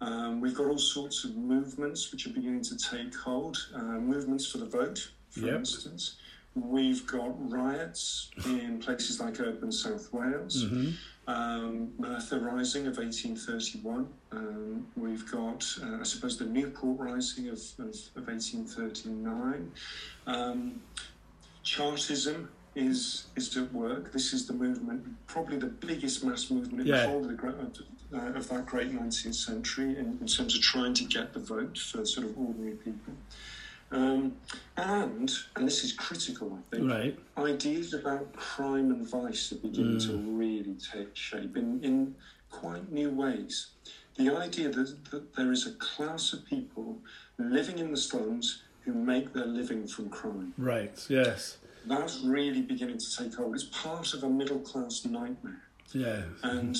Um, 0.00 0.40
we've 0.40 0.54
got 0.54 0.66
all 0.66 0.78
sorts 0.78 1.24
of 1.24 1.34
movements 1.34 2.12
which 2.12 2.26
are 2.26 2.30
beginning 2.30 2.62
to 2.64 2.76
take 2.76 3.12
hold. 3.16 3.56
Uh, 3.74 3.80
movements 3.98 4.46
for 4.46 4.58
the 4.58 4.66
vote, 4.66 5.10
for 5.30 5.46
Yep. 5.46 5.58
instance. 5.58 6.14
We've 6.54 7.06
got 7.06 7.50
riots 7.50 8.30
in 8.46 8.80
places 8.80 9.20
like 9.20 9.38
urban 9.40 9.70
South 9.72 10.12
Wales. 10.12 10.64
mhm. 10.64 10.94
Um, 11.28 11.92
Merthyr 11.98 12.38
Rising 12.40 12.86
of 12.86 12.96
1831. 12.96 14.08
Um, 14.32 14.86
we've 14.96 15.30
got, 15.30 15.62
uh, 15.82 15.98
I 16.00 16.02
suppose, 16.02 16.38
the 16.38 16.46
Newport 16.46 16.98
Rising 16.98 17.48
of, 17.48 17.60
of, 17.78 17.94
of 18.16 18.26
1839. 18.28 19.70
Um, 20.26 20.80
Chartism 21.62 22.48
is 22.74 23.26
is 23.36 23.54
at 23.58 23.70
work. 23.74 24.10
This 24.12 24.32
is 24.32 24.46
the 24.46 24.54
movement, 24.54 25.04
probably 25.26 25.58
the 25.58 25.66
biggest 25.66 26.24
mass 26.24 26.50
movement 26.50 26.80
in 26.80 26.86
Yeah. 26.86 27.02
the 27.02 27.08
whole 27.08 27.24
of, 27.28 27.36
the, 27.36 27.84
uh, 28.16 28.32
of 28.32 28.48
that 28.48 28.64
great 28.64 28.90
19th 28.90 29.34
century 29.34 29.98
in, 29.98 30.16
in 30.22 30.26
terms 30.26 30.54
of 30.54 30.62
trying 30.62 30.94
to 30.94 31.04
get 31.04 31.34
the 31.34 31.40
vote 31.40 31.76
for 31.76 32.06
sort 32.06 32.26
of 32.26 32.38
ordinary 32.38 32.76
people. 32.76 33.12
Um, 33.90 34.36
and, 34.76 35.30
and 35.56 35.66
this 35.66 35.82
is 35.84 35.92
critical, 35.92 36.58
I 36.58 36.76
think, 36.76 36.90
Right. 36.90 37.18
ideas 37.38 37.94
about 37.94 38.32
crime 38.34 38.90
and 38.90 39.06
vice 39.06 39.50
are 39.52 39.56
beginning 39.56 39.98
to 40.00 40.08
Mm. 40.12 40.38
really 40.38 40.74
take 40.92 41.16
shape 41.16 41.56
in, 41.56 41.82
in 41.82 42.14
quite 42.50 42.90
new 42.92 43.10
ways. 43.10 43.68
The 44.16 44.30
idea 44.36 44.68
that, 44.70 45.10
that 45.10 45.34
there 45.34 45.52
is 45.52 45.66
a 45.66 45.72
class 45.72 46.32
of 46.32 46.44
people 46.44 47.00
living 47.38 47.78
in 47.78 47.90
the 47.90 47.96
slums 47.96 48.62
who 48.84 48.92
make 48.92 49.32
their 49.32 49.46
living 49.46 49.86
from 49.86 50.10
crime. 50.10 50.52
Right. 50.58 51.06
Yes. 51.08 51.58
That's 51.86 52.20
really 52.20 52.62
beginning 52.62 52.98
to 52.98 53.16
take 53.16 53.34
hold. 53.34 53.54
It's 53.54 53.64
part 53.64 54.12
of 54.14 54.22
a 54.24 54.28
middle 54.28 54.58
class 54.60 55.04
nightmare. 55.06 55.62
Yeah. 55.92 56.22
And, 56.42 56.76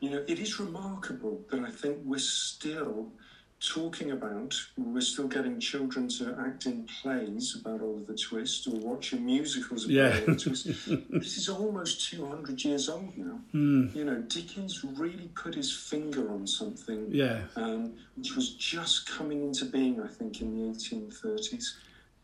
you 0.00 0.10
know, 0.10 0.24
it 0.26 0.38
is 0.40 0.58
remarkable 0.58 1.44
that 1.50 1.60
I 1.60 1.70
think 1.70 1.98
we're 2.04 2.18
still 2.18 3.12
talking 3.60 4.12
about, 4.12 4.54
we're 4.76 5.00
still 5.00 5.26
getting 5.26 5.58
children 5.58 6.08
to 6.08 6.36
act 6.46 6.66
in 6.66 6.86
plays 7.02 7.56
about 7.60 7.80
Oliver 7.80 8.14
Twist 8.14 8.66
or 8.68 8.76
watching 8.76 9.26
musicals 9.26 9.84
about 9.84 9.92
Yeah. 9.94 10.10
Oliver 10.12 10.34
Twist. 10.36 10.64
this 11.10 11.36
is 11.38 11.48
almost 11.48 12.08
200 12.10 12.62
years 12.64 12.88
old 12.88 13.16
now. 13.18 13.40
Mm. 13.52 13.94
You 13.96 14.04
know, 14.04 14.20
Dickens 14.22 14.84
really 14.84 15.28
put 15.34 15.54
his 15.54 15.72
finger 15.74 16.30
on 16.30 16.46
something 16.46 17.08
Yeah. 17.10 17.42
um, 17.56 17.94
which 18.16 18.36
was 18.36 18.50
just 18.54 19.08
coming 19.08 19.42
into 19.42 19.64
being, 19.64 20.00
I 20.00 20.06
think, 20.08 20.40
in 20.40 20.54
the 20.54 20.78
1830s. 20.78 21.74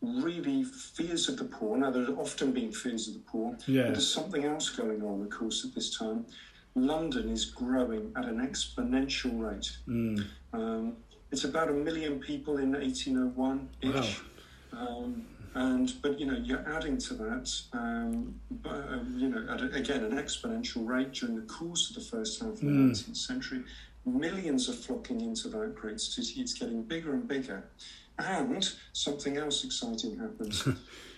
Really, 0.01 0.63
fears 0.63 1.27
of 1.29 1.37
the 1.37 1.45
poor. 1.45 1.77
Now, 1.77 1.89
there 1.91 2.05
have 2.05 2.19
often 2.19 2.51
been 2.53 2.71
fears 2.71 3.07
of 3.09 3.15
the 3.15 3.19
poor, 3.21 3.57
Yeah. 3.67 3.83
but 3.83 3.91
there's 3.93 4.07
something 4.11 4.45
else 4.45 4.69
going 4.69 5.01
on, 5.03 5.21
of 5.21 5.29
course, 5.31 5.65
at 5.65 5.73
this 5.75 5.97
time. 5.97 6.25
London 6.77 7.29
is 7.29 7.45
growing 7.45 8.11
at 8.17 8.25
an 8.25 8.45
exponential 8.45 9.39
rate. 9.39 9.71
Mm. 9.87 10.25
Um, 10.53 10.97
it's 11.35 11.43
about 11.43 11.67
a 11.67 11.73
million 11.73 12.17
people 12.17 12.59
in 12.59 12.71
1801 12.71 13.67
ish. 13.81 14.21
Um, 14.71 15.25
and 15.53 15.91
but 16.01 16.17
you 16.17 16.25
know 16.25 16.37
you're 16.37 16.65
adding 16.75 16.97
to 16.97 17.13
that, 17.15 17.49
um, 17.73 18.35
but, 18.63 18.87
um, 18.89 19.15
you 19.17 19.27
know, 19.29 19.45
at 19.53 19.61
a, 19.61 19.65
again 19.73 20.03
an 20.05 20.13
exponential 20.13 20.85
rate 20.87 21.11
during 21.11 21.35
the 21.35 21.41
course 21.41 21.89
of 21.89 21.95
the 21.95 22.01
first 22.09 22.41
half 22.41 22.51
of 22.51 22.59
the 22.61 22.65
Mm. 22.67 22.91
19th 22.91 23.17
century. 23.17 23.63
Millions 24.05 24.69
are 24.69 24.73
flocking 24.85 25.19
into 25.21 25.49
that 25.49 25.75
great 25.75 25.99
city. 25.99 26.39
It's 26.41 26.53
getting 26.53 26.83
bigger 26.83 27.13
and 27.13 27.27
bigger, 27.27 27.63
and 28.17 28.63
something 28.93 29.35
else 29.37 29.65
exciting 29.65 30.17
happens. 30.17 30.65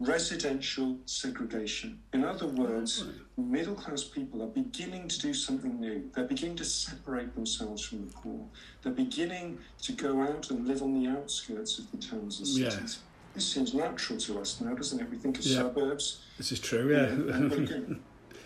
Residential 0.00 0.96
segregation. 1.04 1.98
In 2.14 2.24
other 2.24 2.46
words, 2.46 3.02
hmm. 3.36 3.52
middle 3.52 3.74
class 3.74 4.02
people 4.02 4.42
are 4.42 4.46
beginning 4.46 5.08
to 5.08 5.20
do 5.20 5.34
something 5.34 5.78
new. 5.78 6.10
They're 6.14 6.24
beginning 6.24 6.56
to 6.56 6.64
separate 6.64 7.34
themselves 7.34 7.84
from 7.84 8.06
the 8.06 8.12
poor. 8.14 8.40
They're 8.82 8.94
beginning 8.94 9.58
to 9.82 9.92
go 9.92 10.22
out 10.22 10.50
and 10.50 10.66
live 10.66 10.82
on 10.82 10.98
the 10.98 11.06
outskirts 11.10 11.78
of 11.78 11.90
the 11.90 11.98
towns 11.98 12.38
and 12.38 12.48
Yeah. 12.48 12.70
cities. 12.70 13.00
This 13.34 13.46
seems 13.46 13.74
natural 13.74 14.18
to 14.20 14.40
us 14.40 14.58
now, 14.62 14.74
doesn't 14.74 14.98
it? 15.00 15.10
We 15.10 15.18
think 15.18 15.38
of 15.38 15.44
Yeah. 15.44 15.58
suburbs. 15.58 16.20
This 16.38 16.50
is 16.50 16.60
true. 16.60 16.90
Yeah. 16.90 17.94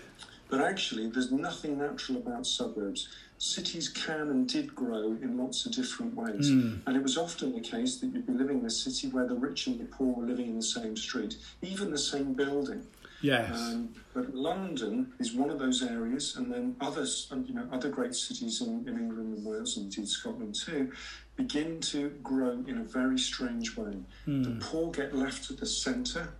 but 0.50 0.60
actually, 0.60 1.08
there's 1.08 1.30
nothing 1.30 1.78
natural 1.78 2.18
about 2.18 2.48
suburbs. 2.48 3.08
Cities 3.44 3.90
can 3.90 4.30
and 4.30 4.48
did 4.48 4.74
grow 4.74 5.18
in 5.20 5.36
lots 5.36 5.66
of 5.66 5.72
different 5.72 6.14
ways. 6.14 6.50
Mm. 6.50 6.80
And 6.86 6.96
it 6.96 7.02
was 7.02 7.18
often 7.18 7.52
the 7.52 7.60
case 7.60 7.96
that 7.96 8.06
you'd 8.06 8.26
be 8.26 8.32
living 8.32 8.60
in 8.60 8.64
a 8.64 8.70
city 8.70 9.08
where 9.08 9.26
the 9.26 9.34
rich 9.34 9.66
and 9.66 9.78
the 9.78 9.84
poor 9.84 10.14
were 10.14 10.24
living 10.24 10.46
in 10.46 10.56
the 10.56 10.62
same 10.62 10.96
street, 10.96 11.36
even 11.60 11.90
the 11.90 11.98
same 11.98 12.32
building. 12.32 12.86
yes. 13.20 13.50
Um, 13.54 13.90
but 14.14 14.34
London 14.34 15.12
is 15.18 15.34
one 15.34 15.50
of 15.50 15.58
those 15.58 15.82
areas, 15.82 16.36
and 16.36 16.50
then 16.50 16.74
others, 16.80 17.28
and, 17.30 17.46
you 17.46 17.54
know, 17.54 17.66
other 17.70 17.90
great 17.90 18.14
cities 18.14 18.62
in, 18.62 18.88
in 18.88 18.96
England 18.96 19.36
and 19.36 19.44
Wales, 19.44 19.76
and 19.76 19.86
indeed 19.86 20.08
Scotland 20.08 20.54
too, 20.54 20.90
begin 21.36 21.80
to 21.80 22.10
grow 22.22 22.64
in 22.66 22.78
a 22.78 22.84
very 22.84 23.18
strange 23.18 23.76
way. 23.76 23.94
The 24.26 24.56
poor 24.58 24.90
get 24.90 25.14
left 25.14 25.50
at 25.50 25.58
the 25.58 25.66
centre, 25.66 26.32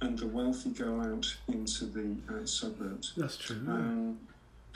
and 0.00 0.16
the 0.16 0.28
wealthy 0.28 0.70
go 0.70 1.00
out 1.00 1.36
into 1.48 1.86
the 1.86 2.16
uh, 2.32 2.46
suburbs. 2.46 3.14
That's 3.16 3.36
true. 3.36 3.56
Um, 3.68 4.18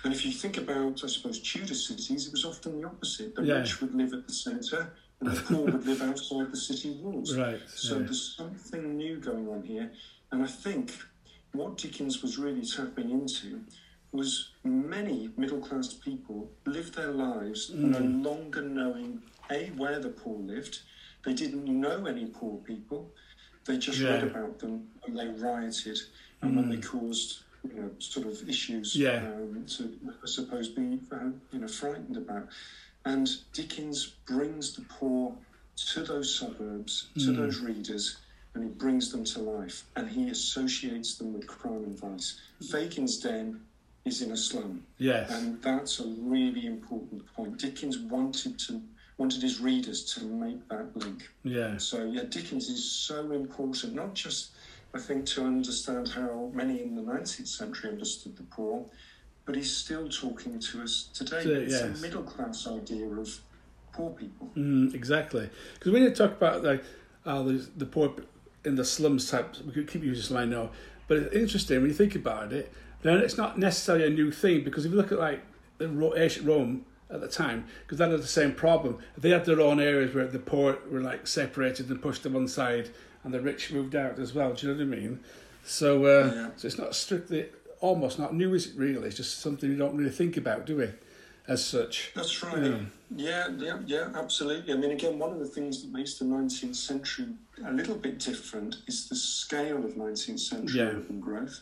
and 0.05 0.13
if 0.13 0.25
you 0.25 0.33
think 0.33 0.59
about, 0.59 1.03
I 1.03 1.07
suppose, 1.09 1.41
Tudor 1.41 1.75
cities, 1.75 2.27
it 2.27 2.33
was 2.33 2.45
often 2.45 2.81
the 2.81 2.87
opposite. 2.87 3.35
The 3.35 3.43
Yeah. 3.43 3.59
rich 3.59 3.81
would 3.81 3.95
live 3.95 4.13
at 4.13 4.27
the 4.27 4.33
centre, 4.33 4.93
and 5.21 5.31
the 5.31 5.41
poor 5.41 5.65
would 5.65 5.87
live 5.87 6.03
outside 6.03 6.51
the 6.51 6.57
city 6.57 6.91
walls. 6.91 7.37
right. 7.39 7.61
So 7.69 7.99
yeah. 7.99 8.05
there's 8.05 8.35
something 8.37 8.97
new 8.97 9.17
going 9.19 9.49
on 9.49 9.63
here. 9.63 9.93
And 10.31 10.43
I 10.43 10.47
think 10.47 10.93
what 11.53 11.79
Dickens 11.79 12.23
was 12.23 12.39
really 12.39 12.65
tapping 12.65 13.11
into 13.11 13.65
was 14.13 14.51
many 14.65 15.31
middle 15.37 15.61
class 15.61 15.93
people 15.93 16.51
lived 16.65 16.95
their 16.95 17.11
lives 17.11 17.71
no 17.71 17.99
mm. 17.99 18.25
longer 18.25 18.63
knowing 18.63 19.23
A, 19.51 19.69
where 19.77 19.99
the 19.99 20.09
poor 20.09 20.39
lived. 20.39 20.81
They 21.25 21.35
didn't 21.35 21.67
know 21.67 22.07
any 22.07 22.27
poor 22.27 22.59
people. 22.59 23.13
They 23.65 23.79
just 23.79 24.01
read 24.01 24.23
about 24.23 24.59
them 24.59 24.89
and 25.07 25.19
they 25.19 25.29
rioted 25.29 25.99
and 26.41 26.57
when 26.57 26.69
they 26.69 26.77
mm. 26.77 26.85
caused 26.85 27.41
you 27.75 27.83
know, 27.83 27.91
sort 27.99 28.27
of 28.27 28.49
issues 28.49 28.95
Yeah. 28.97 29.19
um, 29.27 29.65
to, 29.77 29.99
I 30.23 30.27
suppose, 30.27 30.69
be 30.69 31.01
uh, 31.13 31.31
you 31.53 31.59
know, 31.61 31.69
frightened 31.69 32.17
about. 32.17 32.49
And 33.05 33.29
Dickens 33.53 34.07
brings 34.27 34.75
the 34.75 34.83
poor 34.83 35.35
to 35.93 36.03
those 36.03 36.35
suburbs, 36.35 37.09
to 37.19 37.33
those 37.33 37.61
readers, 37.61 38.17
and 38.55 38.65
he 38.65 38.71
brings 38.71 39.13
them 39.13 39.25
to 39.25 39.41
life. 39.41 39.85
And 39.95 40.09
he 40.09 40.31
associates 40.31 41.17
them 41.17 41.33
with 41.35 41.47
crime 41.47 41.85
and 41.85 41.99
vice. 41.99 42.41
Fagin's 42.71 43.19
Den 43.19 43.61
is 44.05 44.23
in 44.23 44.31
a 44.33 44.37
slum, 44.37 44.85
yes. 44.99 45.31
and 45.31 45.61
that's 45.63 45.99
a 46.01 46.07
really 46.21 46.67
important 46.67 47.27
point. 47.35 47.59
Dickens 47.59 47.99
wanted 47.99 48.59
to 48.61 48.81
wanted 49.19 49.41
his 49.43 49.61
readers 49.61 50.05
to 50.15 50.25
make 50.27 50.69
that 50.69 50.95
link. 50.95 51.27
yeah. 51.43 51.79
So 51.79 52.05
yeah, 52.05 52.25
Dickens 52.29 52.69
is 52.69 52.85
so 52.85 53.31
important, 53.33 53.95
not 53.95 54.13
just 54.15 54.51
I 54.97 54.99
think 54.99 55.27
to 55.27 55.45
understand 55.45 56.09
how 56.09 56.51
many 56.55 56.83
in 56.83 56.95
the 56.95 57.03
19th 57.03 57.49
century 57.49 57.91
understood 57.91 58.35
the 58.35 58.45
poor, 58.45 58.87
but 59.45 59.55
he's 59.55 59.71
still 59.71 60.09
talking 60.09 60.59
to 60.59 60.83
us 60.83 61.11
today. 61.13 61.43
To- 61.43 61.61
it's 61.61 61.73
yes. 61.75 61.99
a 61.99 62.03
middle 62.03 62.23
class 62.23 62.67
idea 62.67 63.07
of 63.07 63.29
poor 63.93 64.11
people. 64.13 64.51
Mm, 64.57 64.95
exactly. 64.95 65.51
Because 65.75 65.93
when 65.93 66.03
you 66.03 66.11
talk 66.11 66.33
about 66.33 66.65
like 66.65 66.83
uh, 67.27 67.43
the, 67.43 67.69
the 67.77 67.85
poor 67.85 68.15
in 68.65 68.77
the 68.77 68.87
slums 68.87 69.31
type, 69.31 69.55
we 69.67 69.73
could 69.73 69.87
keep 69.87 70.03
using 70.03 70.23
slum, 70.23 70.43
I 70.43 70.47
know, 70.47 70.71
but 71.09 71.19
it's 71.19 71.35
interesting 71.35 71.83
when 71.83 71.91
you 71.91 71.95
think 71.95 72.15
about 72.15 72.55
it. 72.55 72.73
Then 73.03 73.19
it's 73.19 73.37
not 73.37 73.59
necessarily 73.59 74.07
a 74.07 74.11
new 74.11 74.33
thing 74.33 74.65
because 74.65 74.87
if 74.87 74.93
you 74.93 74.97
look 74.97 75.13
at 75.13 75.19
like 75.19 75.43
the 75.77 76.13
ancient 76.17 76.47
Rome 76.47 76.87
at 77.11 77.21
the 77.21 77.29
time, 77.29 77.67
because 77.83 77.99
they 77.99 78.09
had 78.09 78.19
the 78.19 78.27
same 78.27 78.53
problem. 78.53 78.99
They 79.17 79.31
had 79.31 79.45
their 79.45 79.61
own 79.61 79.79
areas 79.79 80.15
where 80.15 80.27
the 80.27 80.39
poor 80.39 80.79
were 80.91 81.03
like 81.03 81.27
separated 81.27 81.91
and 81.91 82.01
pushed 82.01 82.23
to 82.23 82.31
one 82.31 82.49
side, 82.49 82.91
and 83.27 83.35
the 83.35 83.41
rich 83.41 83.73
moved 83.73 83.95
out 83.97 84.19
as 84.21 84.33
well. 84.33 84.55
Do 84.55 84.67
you 84.69 84.73
know 84.73 84.79
what 84.87 84.97
I 84.97 85.01
mean? 85.01 85.21
So, 85.65 86.07
uh, 86.07 86.33
Yeah. 86.33 86.51
so 86.57 86.67
it's 86.69 86.79
not 86.79 86.95
strictly, 86.95 87.47
almost 87.81 88.19
not 88.21 88.33
new, 88.35 88.55
is 88.55 88.69
it? 88.69 88.77
Really, 88.77 89.09
it's 89.09 89.17
just 89.17 89.41
something 89.41 89.69
you 89.69 89.77
don't 89.77 89.97
really 89.97 90.11
think 90.11 90.37
about, 90.37 90.65
do 90.65 90.77
we? 90.77 90.91
As 91.49 91.65
such. 91.65 92.13
That's 92.15 92.43
right. 92.43 92.81
Yeah, 93.15 93.49
yeah, 93.59 93.79
yeah, 93.85 94.11
absolutely. 94.15 94.73
I 94.73 94.77
mean, 94.77 94.93
again, 94.93 95.19
one 95.19 95.33
of 95.33 95.39
the 95.41 95.47
things 95.47 95.83
that 95.83 95.93
makes 95.93 96.15
the 96.19 96.25
19th 96.25 96.75
century 96.77 97.27
a 97.65 97.73
little 97.73 97.95
bit 97.97 98.19
different 98.19 98.77
is 98.87 99.09
the 99.09 99.15
scale 99.17 99.85
of 99.85 99.97
19th 99.97 100.41
century 100.41 100.79
Yeah. 100.81 100.87
urban 100.97 101.21
growth, 101.21 101.61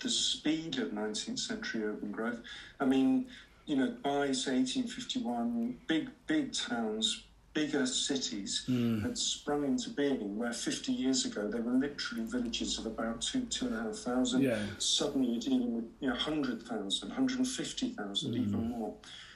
the 0.00 0.08
speed 0.10 0.78
of 0.78 0.92
19th 0.92 1.38
century 1.40 1.82
urban 1.84 2.10
growth. 2.12 2.40
I 2.80 2.86
mean, 2.86 3.26
you 3.66 3.76
know, 3.76 3.96
by 4.02 4.32
say 4.32 4.58
1851, 4.58 5.76
big, 5.88 6.10
big 6.26 6.52
towns, 6.52 7.24
bigger 7.58 7.86
cities 7.86 8.62
hmm. 8.66 9.00
had 9.00 9.18
sprung 9.18 9.64
into 9.64 9.90
being 9.90 10.38
where 10.38 10.52
50 10.52 10.92
years 10.92 11.24
ago 11.24 11.48
they 11.48 11.60
were 11.60 11.72
literally 11.72 12.24
villages 12.24 12.78
of 12.78 12.86
about 12.86 13.20
two, 13.20 13.42
two 13.46 13.66
and 13.66 13.74
a 13.74 13.82
half 13.82 13.96
thousand. 13.96 14.42
Yeah. 14.42 14.58
Suddenly 14.78 15.32
you're 15.32 15.40
dealing 15.40 15.74
with 15.74 15.86
you 16.00 16.08
know, 16.08 16.14
100,000, 16.14 17.08
150,000, 17.08 18.34
even 18.34 18.52
hmm. 18.52 18.68
more. 18.70 18.94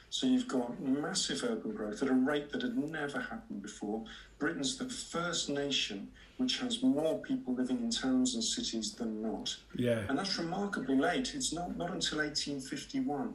So 0.09 0.27
you've 0.27 0.47
got 0.47 0.79
massive 0.79 1.43
urban 1.43 1.71
growth 1.71 2.03
at 2.03 2.09
a 2.09 2.13
rate 2.13 2.51
that 2.51 2.61
had 2.61 2.77
never 2.77 3.19
happened 3.19 3.63
before. 3.63 4.05
Britain's 4.37 4.77
the 4.77 4.87
first 4.87 5.49
nation 5.49 6.07
which 6.37 6.59
has 6.59 6.81
more 6.81 7.19
people 7.19 7.53
living 7.53 7.77
in 7.77 7.89
towns 7.89 8.35
and 8.35 8.43
cities 8.43 8.93
than 8.93 9.21
not. 9.21 9.55
Yeah. 9.75 10.01
And 10.07 10.17
that's 10.17 10.37
remarkably 10.37 10.97
late. 10.97 11.33
It's 11.35 11.53
not, 11.53 11.77
not 11.77 11.91
until 11.91 12.19
1851 12.19 13.33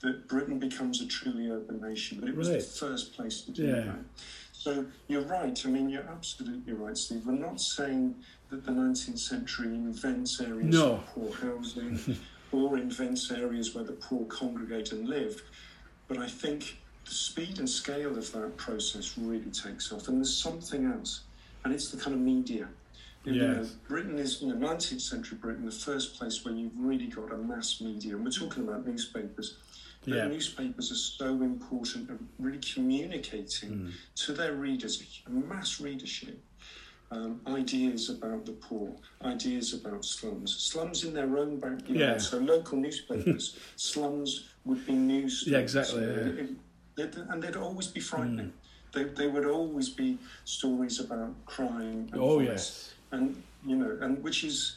that 0.00 0.28
Britain 0.28 0.58
becomes 0.58 1.00
a 1.02 1.06
truly 1.06 1.48
urban 1.48 1.80
nation, 1.80 2.18
but 2.20 2.28
it 2.28 2.36
was 2.36 2.48
Right. 2.48 2.60
the 2.60 2.64
first 2.66 3.14
place 3.14 3.42
to 3.42 3.50
do 3.50 3.64
Yeah. 3.66 3.80
that. 3.82 4.04
So 4.52 4.86
you're 5.08 5.22
right. 5.22 5.60
I 5.64 5.68
mean, 5.68 5.88
you're 5.88 6.08
absolutely 6.08 6.72
right, 6.72 6.96
Steve. 6.96 7.26
We're 7.26 7.32
not 7.32 7.60
saying 7.60 8.22
that 8.50 8.64
the 8.64 8.72
19th 8.72 9.18
century 9.20 9.68
invents 9.74 10.40
areas 10.40 10.74
No. 10.74 10.94
of 10.94 11.06
poor 11.06 11.32
housing 11.32 11.98
or 12.52 12.78
invents 12.78 13.30
areas 13.30 13.74
where 13.74 13.84
the 13.84 13.92
poor 13.92 14.24
congregate 14.26 14.92
and 14.92 15.08
live. 15.08 15.42
But 16.06 16.18
I 16.18 16.28
think 16.28 16.78
the 17.04 17.10
speed 17.14 17.58
and 17.58 17.68
scale 17.68 18.16
of 18.16 18.30
that 18.32 18.56
process 18.56 19.16
really 19.18 19.50
takes 19.50 19.92
off. 19.92 20.08
And 20.08 20.18
there's 20.18 20.36
something 20.42 20.84
else, 20.86 21.24
and 21.64 21.72
it's 21.74 21.90
the 21.90 21.96
kind 21.96 22.14
of 22.14 22.20
media. 22.20 22.68
You 23.24 23.34
know, 23.34 23.66
Britain 23.88 24.18
is, 24.18 24.40
you 24.40 24.48
know, 24.48 24.54
19th 24.54 25.02
century 25.02 25.36
Britain, 25.38 25.66
the 25.66 25.72
first 25.72 26.14
place 26.16 26.44
where 26.44 26.54
you've 26.54 26.72
really 26.78 27.08
got 27.08 27.32
a 27.32 27.36
mass 27.36 27.80
media, 27.80 28.14
and 28.14 28.24
we're 28.24 28.30
talking 28.30 28.62
about 28.66 28.86
newspapers. 28.86 29.56
But 30.04 30.14
Yeah. 30.14 30.28
newspapers 30.28 30.90
are 30.92 30.94
so 30.94 31.42
important 31.42 32.10
at 32.10 32.18
really 32.38 32.58
communicating 32.58 33.70
Mm. 33.70 33.92
to 34.26 34.32
their 34.32 34.54
readers, 34.54 35.02
a 35.26 35.30
mass 35.30 35.80
readership, 35.80 36.40
um, 37.10 37.40
ideas 37.46 38.08
about 38.08 38.46
the 38.46 38.52
poor, 38.52 38.94
ideas 39.22 39.74
about 39.74 40.04
slums. 40.04 40.54
Slums 40.56 41.04
in 41.04 41.14
their 41.14 41.36
own 41.38 41.58
backyard. 41.58 41.96
Yeah. 41.98 42.18
So 42.18 42.38
local 42.38 42.78
newspapers, 42.78 43.56
slums 43.76 44.44
would 44.64 44.86
be 44.86 44.92
news. 44.92 45.44
Yeah, 45.46 45.58
exactly, 45.58 46.02
yeah. 46.02 46.08
Mm. 46.08 46.38
it- 46.38 46.56
they'd- 46.96 47.24
and 47.30 47.42
they'd 47.42 47.56
always 47.56 47.88
be 47.88 48.00
frightening. 48.00 48.52
They, 48.92 49.04
they 49.04 49.26
would 49.28 49.46
always 49.46 49.88
be 49.90 50.18
stories 50.44 50.98
about 51.00 51.34
crime. 51.44 52.08
And 52.12 52.16
Oh 52.16 52.40
yes. 52.40 52.94
and 53.10 53.42
you 53.66 53.76
know, 53.76 53.98
and 54.00 54.22
which 54.22 54.44
is 54.44 54.76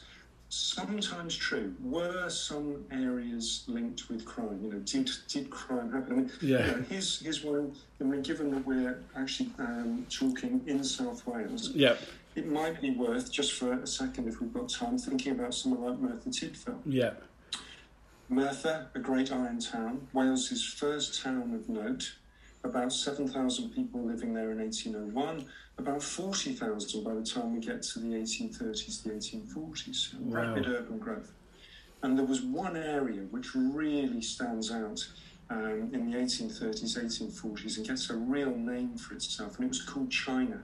sometimes 0.52 1.34
true. 1.34 1.74
Were 1.82 2.28
some 2.28 2.84
areas 2.92 3.64
linked 3.68 4.08
with 4.10 4.24
crime? 4.24 4.60
You 4.62 4.72
know, 4.72 4.78
did 4.80 5.10
did 5.28 5.48
crime 5.50 5.90
happen? 5.90 6.12
I 6.12 6.16
mean, 6.16 6.30
Yeah. 6.42 6.66
you 6.66 6.72
know, 6.72 6.84
here's 6.90 7.20
here's 7.20 7.42
one. 7.42 7.72
I 8.00 8.04
mean, 8.04 8.22
given 8.22 8.50
that 8.52 8.66
we're 8.66 8.98
actually 9.16 9.50
um, 9.58 10.06
talking 10.10 10.60
in 10.66 10.84
South 10.84 11.26
Wales, 11.26 11.70
yeah. 11.70 11.96
it 12.34 12.46
might 12.46 12.80
be 12.82 12.90
worth 12.90 13.32
just 13.32 13.54
for 13.54 13.72
a 13.72 13.86
second, 13.86 14.28
if 14.28 14.40
we've 14.40 14.52
got 14.52 14.68
time, 14.68 14.98
thinking 14.98 15.32
about 15.32 15.54
someone 15.54 15.90
like 15.90 15.98
Merthyr 15.98 16.30
Tydfil. 16.30 16.78
Yeah. 16.84 17.14
Merthyr, 18.28 18.86
a 18.94 18.98
great 18.98 19.32
iron 19.32 19.58
town, 19.60 20.06
Wales's 20.12 20.64
first 20.64 21.22
town 21.22 21.54
of 21.54 21.68
note. 21.68 22.14
About 22.64 22.92
7,000 22.92 23.70
people 23.70 24.04
living 24.04 24.34
there 24.34 24.52
in 24.52 24.58
1801, 24.58 25.46
about 25.78 26.02
40,000 26.02 27.02
by 27.02 27.14
the 27.14 27.22
time 27.22 27.54
we 27.54 27.60
get 27.60 27.82
to 27.82 27.98
the 27.98 28.14
1830s, 28.14 29.02
the 29.02 29.10
1840s. 29.10 30.14
Wow. 30.20 30.42
Rapid 30.42 30.66
urban 30.68 30.98
growth. 30.98 31.32
And 32.02 32.16
there 32.16 32.24
was 32.24 32.42
one 32.42 32.76
area 32.76 33.22
which 33.30 33.54
really 33.54 34.22
stands 34.22 34.70
out 34.70 35.06
um, 35.50 35.90
in 35.92 36.10
the 36.10 36.16
1830s, 36.16 36.98
1840s, 36.98 37.76
and 37.76 37.86
gets 37.86 38.10
a 38.10 38.16
real 38.16 38.54
name 38.56 38.96
for 38.96 39.14
itself, 39.14 39.56
and 39.56 39.66
it 39.66 39.68
was 39.68 39.82
called 39.82 40.10
China. 40.10 40.62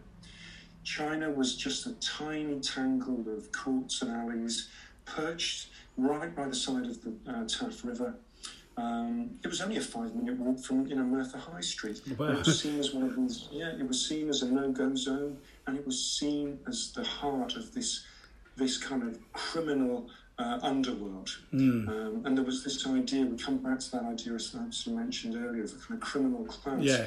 China 0.84 1.30
was 1.30 1.56
just 1.56 1.86
a 1.86 1.92
tiny 1.94 2.60
tangle 2.60 3.24
of 3.36 3.52
courts 3.52 4.02
and 4.02 4.10
alleys 4.10 4.68
perched 5.04 5.68
right 5.96 6.34
by 6.34 6.46
the 6.46 6.54
side 6.54 6.86
of 6.86 6.98
the 7.02 7.12
uh, 7.30 7.44
Taff 7.46 7.84
River. 7.84 8.14
Um, 8.78 9.30
it 9.42 9.48
was 9.48 9.60
only 9.60 9.76
a 9.76 9.80
five-minute 9.80 10.38
walk 10.38 10.60
from 10.60 10.86
you 10.86 10.94
know 10.94 11.02
Merthyr 11.02 11.38
High 11.38 11.60
Street. 11.60 12.00
Wow. 12.16 12.28
It 12.28 12.46
was 12.46 12.60
seen 12.62 12.78
as 12.78 12.94
one 12.94 13.04
of 13.04 13.16
these. 13.16 13.48
Yeah, 13.50 13.72
it 13.76 13.86
was 13.86 14.06
seen 14.08 14.28
as 14.28 14.42
a 14.42 14.48
no-go 14.48 14.94
zone, 14.94 15.38
and 15.66 15.76
it 15.76 15.84
was 15.84 15.98
seen 16.18 16.60
as 16.68 16.92
the 16.92 17.02
heart 17.02 17.56
of 17.56 17.74
this 17.74 18.04
this 18.56 18.78
kind 18.78 19.02
of 19.02 19.18
criminal 19.32 20.08
uh, 20.38 20.60
underworld. 20.62 21.36
Mm. 21.52 21.88
Um, 21.88 22.22
and 22.24 22.36
there 22.36 22.44
was 22.44 22.62
this 22.62 22.86
idea. 22.86 23.26
We 23.26 23.36
come 23.36 23.58
back 23.58 23.80
to 23.80 23.90
that 23.92 24.04
idea 24.04 24.34
as 24.34 24.54
I 24.56 24.90
mentioned 24.90 25.34
earlier 25.34 25.64
of 25.64 25.72
a 25.72 25.76
kind 25.76 26.00
of 26.00 26.08
criminal 26.08 26.44
class 26.44 26.80
Yeah. 26.80 27.06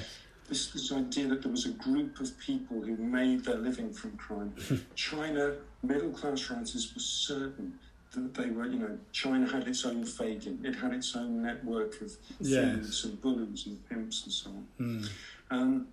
this, 0.50 0.72
this 0.72 0.92
idea 0.92 1.28
that 1.30 1.42
there 1.42 1.52
was 1.52 1.66
a 1.66 1.72
group 1.72 2.20
of 2.20 2.38
people 2.40 2.82
who 2.82 2.98
made 2.98 3.46
their 3.46 3.58
living 3.58 3.94
from 3.94 4.18
crime. 4.18 4.54
China, 4.96 5.54
middle 5.84 6.12
class 6.12 6.50
writers 6.50 6.94
were 6.94 7.00
certain 7.02 7.80
they 8.14 8.50
were, 8.50 8.66
you 8.66 8.80
know, 8.80 8.98
China 9.12 9.48
had 9.50 9.68
its 9.68 9.86
own 9.86 10.04
Fagin, 10.04 10.60
it 10.66 10.76
had 10.76 10.94
its 10.94 11.16
own 11.16 11.42
network 11.42 12.02
of 12.02 12.12
Yes. 12.40 12.76
thieves 12.76 13.06
and 13.06 13.22
bullies 13.22 13.66
and 13.68 13.90
pimps 13.90 14.24
and 14.24 14.34
so 14.34 14.50
on. 14.50 14.68
Mm. 14.80 15.10
Um, 15.50 15.88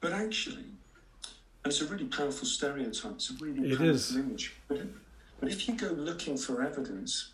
but 0.00 0.12
actually, 0.12 0.64
it's 1.64 1.80
a 1.82 1.86
really 1.86 2.06
powerful 2.06 2.46
stereotype, 2.46 3.12
it's 3.12 3.30
a 3.30 3.34
really 3.34 3.68
It 3.70 3.76
powerful 3.78 3.88
is. 3.94 4.16
image. 4.16 4.54
But, 4.68 4.80
but 5.40 5.50
if 5.50 5.68
you 5.68 5.74
go 5.74 5.88
looking 5.88 6.36
for 6.38 6.62
evidence, 6.62 7.32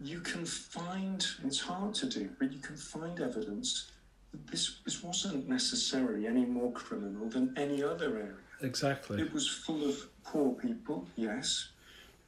you 0.00 0.20
can 0.20 0.44
find, 0.46 1.26
it's 1.44 1.60
hard 1.60 1.94
to 1.94 2.06
do, 2.06 2.28
but 2.38 2.52
you 2.52 2.60
can 2.60 2.76
find 2.76 3.18
evidence 3.20 3.90
that 4.30 4.46
this, 4.46 4.78
this 4.84 5.02
wasn't 5.02 5.48
necessarily 5.48 6.26
any 6.28 6.44
more 6.44 6.70
criminal 6.72 7.28
than 7.28 7.52
any 7.56 7.82
other 7.82 8.16
area. 8.16 8.34
Exactly. 8.60 9.20
It 9.20 9.32
was 9.32 9.48
full 9.48 9.88
of 9.88 9.96
poor 10.24 10.52
people, 10.54 11.06
yes, 11.16 11.70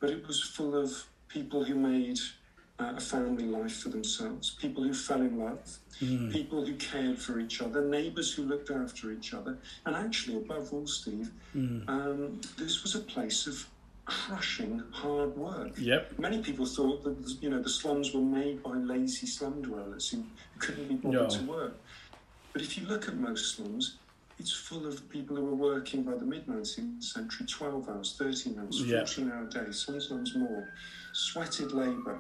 but 0.01 0.11
it 0.11 0.27
was 0.27 0.41
full 0.43 0.75
of 0.77 1.05
people 1.31 1.65
who 1.65 1.75
made 1.75 2.19
uh, 2.79 2.95
a 2.97 3.01
family 3.01 3.45
life 3.45 3.77
for 3.83 3.89
themselves, 3.91 4.57
people 4.61 4.83
who 4.83 4.93
fell 4.95 5.21
in 5.21 5.39
love, 5.39 5.79
Mm. 6.01 6.33
people 6.33 6.65
who 6.65 6.73
cared 6.77 7.19
for 7.19 7.39
each 7.41 7.61
other, 7.61 7.85
neighbours 7.87 8.33
who 8.33 8.45
looked 8.45 8.71
after 8.71 9.13
each 9.13 9.35
other, 9.35 9.59
and 9.85 9.95
actually, 9.95 10.39
above 10.39 10.73
all, 10.73 10.87
Steve, 10.87 11.31
Mm. 11.55 11.87
um, 11.91 12.41
this 12.57 12.83
was 12.83 12.95
a 12.95 13.01
place 13.01 13.47
of 13.47 13.67
crushing 14.07 14.79
hard 14.93 15.37
work. 15.37 15.73
Yep. 15.77 16.19
Many 16.19 16.43
people 16.43 16.65
thought 16.65 17.05
that 17.05 17.19
you 17.43 17.51
know 17.51 17.61
the 17.61 17.69
slums 17.69 18.15
were 18.15 18.23
made 18.41 18.63
by 18.63 18.77
lazy 18.95 19.27
slum 19.27 19.61
dwellers 19.61 20.09
who 20.11 20.25
couldn't 20.59 20.89
be 20.89 20.95
bothered 20.95 21.21
No. 21.33 21.37
to 21.39 21.43
work. 21.45 21.75
But 22.55 22.63
if 22.63 22.79
you 22.79 22.87
look 22.87 23.07
at 23.07 23.17
most 23.19 23.55
slums, 23.55 23.99
it's 24.39 24.53
full 24.53 24.87
of 24.87 25.07
people 25.11 25.37
who 25.37 25.45
were 25.45 25.55
working 25.75 26.03
by 26.03 26.15
the 26.17 26.25
mid 26.25 26.47
19th 26.47 27.05
century 27.05 27.47
12 27.47 27.89
hours, 27.91 28.15
13 28.19 28.59
hours, 28.59 28.81
Yeah. 28.81 29.01
14 29.05 29.31
hour 29.31 29.45
days, 29.51 29.77
sometimes 29.87 30.35
more. 30.35 30.73
Sweated 31.21 31.73
labour. 31.73 32.19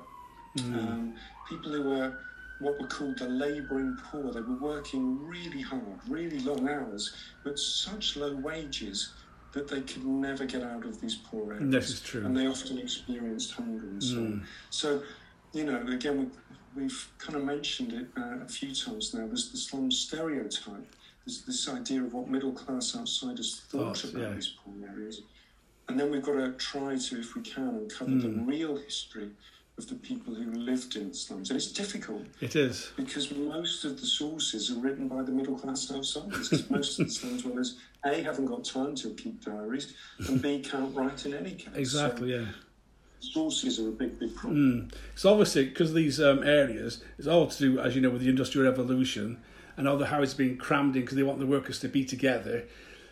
Mm. 0.59 0.75
Um, 0.75 1.15
people 1.49 1.73
who 1.73 1.83
were 1.83 2.19
what 2.61 2.79
were 2.79 2.87
called 2.87 3.19
the 3.19 3.29
labouring 3.29 3.97
poor. 4.05 4.31
They 4.33 4.43
were 4.43 4.59
working 4.59 5.27
really 5.27 5.63
hard, 5.63 6.01
really 6.09 6.41
long 6.41 6.69
hours, 6.69 7.15
but 7.43 7.59
such 7.59 8.17
low 8.17 8.35
wages 8.37 9.15
that 9.53 9.67
they 9.69 9.81
could 9.81 10.05
never 10.05 10.45
get 10.45 10.63
out 10.63 10.85
of 10.85 11.01
these 11.01 11.15
poor 11.15 11.55
areas. 11.55 11.71
This 11.71 11.91
is 11.91 12.01
true. 12.03 12.25
And 12.27 12.37
they 12.37 12.47
often 12.47 12.79
experienced 12.79 13.53
hunger 13.53 13.87
and 13.87 14.03
so 14.03 14.17
on. 14.19 14.47
So, 14.69 15.03
you 15.53 15.65
know, 15.65 15.85
again, 15.89 16.31
we, 16.75 16.83
we've 16.83 17.09
kind 17.19 17.37
of 17.37 17.45
mentioned 17.45 17.93
it 17.95 18.07
uh, 18.21 18.45
a 18.45 18.49
few 18.49 18.75
times 18.75 19.15
now. 19.15 19.27
There's 19.27 19.51
the 19.51 19.57
slum 19.57 19.91
stereotype. 19.91 20.95
There's 21.25 21.43
this 21.43 21.69
idea 21.69 22.03
of 22.03 22.13
what 22.13 22.29
middle 22.29 22.53
class 22.53 22.95
outsiders 22.95 23.63
thought 23.69 23.97
Thought, 23.97 24.13
about 24.13 24.23
yeah. 24.23 24.35
these 24.35 24.55
poor 24.63 24.75
areas. 24.89 25.23
And 25.91 25.99
then 25.99 26.11
we've 26.13 26.23
got 26.23 26.35
to 26.35 26.53
try 26.53 26.97
to, 26.97 27.19
if 27.19 27.35
we 27.35 27.43
can, 27.43 27.69
uncover 27.69 28.13
the 28.13 28.29
Hmm. 28.29 28.47
real 28.47 28.77
history 28.77 29.31
of 29.77 29.89
the 29.89 29.97
people 29.97 30.35
who 30.35 30.53
lived 30.53 30.95
in 30.95 31.13
slums. 31.13 31.51
And 31.51 31.57
it's 31.57 31.73
difficult 31.73 32.23
It 32.41 32.55
is. 32.55 32.93
because 32.97 33.31
most 33.33 33.85
of 33.85 34.01
the 34.01 34.07
sources 34.07 34.71
are 34.71 34.79
written 34.79 35.09
by 35.09 35.23
the 35.23 35.33
middle 35.33 35.59
class 35.59 35.91
outsiders. 35.91 36.49
Because 36.49 36.71
most 36.71 37.01
of 37.01 37.07
the 37.09 37.13
slums 37.19 37.43
dwellers, 37.43 37.79
A, 38.05 38.23
haven't 38.23 38.47
got 38.47 38.65
time 38.65 38.95
to 38.97 39.11
keep 39.15 39.45
diaries, 39.45 39.95
and 40.29 40.41
B, 40.41 40.61
can't 40.61 40.95
write 40.95 41.27
in 41.27 41.35
any 41.35 41.53
case. 41.57 41.75
Exactly. 41.75 42.35
Yeah. 42.35 42.47
Sources 43.21 43.79
are 43.81 43.89
a 43.89 43.93
big, 43.93 44.19
big 44.19 44.35
problem. 44.37 44.91
Mm. 44.91 44.95
So 45.17 45.31
obviously, 45.31 45.65
because 45.67 45.93
these 45.93 46.21
um, 46.21 46.43
areas, 46.45 47.03
it's 47.19 47.27
all 47.27 47.49
to 47.49 47.59
do, 47.59 47.81
as 47.81 47.95
you 47.97 48.01
know, 48.01 48.11
with 48.11 48.23
the 48.23 48.29
industrial 48.31 48.71
revolution 48.71 49.39
and 49.77 49.89
all 49.89 49.99
the 49.99 50.07
houses 50.07 50.35
being 50.35 50.57
crammed 50.57 50.95
in 50.95 51.03
because 51.03 51.17
they 51.17 51.23
want 51.23 51.39
the 51.41 51.47
workers 51.47 51.81
to 51.81 51.89
be 51.89 52.05
together. 52.05 52.65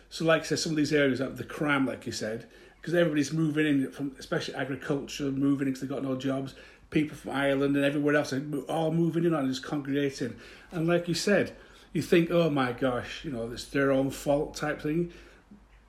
So, 0.09 0.23
like 0.25 0.41
I 0.41 0.45
said, 0.45 0.59
some 0.59 0.71
of 0.71 0.77
these 0.77 0.93
areas 0.93 1.19
have 1.19 1.37
the 1.37 1.43
cram, 1.43 1.85
like 1.85 2.05
you 2.07 2.11
said, 2.11 2.47
because 2.79 2.93
everybody's 2.93 3.33
moving 3.33 3.65
in 3.65 3.91
from, 3.91 4.15
especially 4.19 4.55
agriculture, 4.55 5.25
moving 5.25 5.67
in 5.67 5.73
because 5.73 5.81
they've 5.81 5.89
got 5.89 6.03
no 6.03 6.15
jobs. 6.15 6.55
People 6.89 7.15
from 7.15 7.31
Ireland 7.31 7.75
and 7.75 7.85
everywhere 7.85 8.15
else 8.15 8.33
are 8.33 8.41
all 8.67 8.91
moving 8.91 9.25
in 9.25 9.33
and 9.33 9.47
just 9.47 9.63
congregating. 9.63 10.35
And 10.71 10.87
like 10.87 11.07
you 11.07 11.13
said, 11.13 11.55
you 11.93 12.01
think, 12.01 12.31
oh 12.31 12.49
my 12.49 12.71
gosh, 12.71 13.23
you 13.23 13.31
know, 13.31 13.51
it's 13.51 13.65
their 13.65 13.91
own 13.91 14.09
fault 14.09 14.55
type 14.55 14.81
thing 14.81 15.11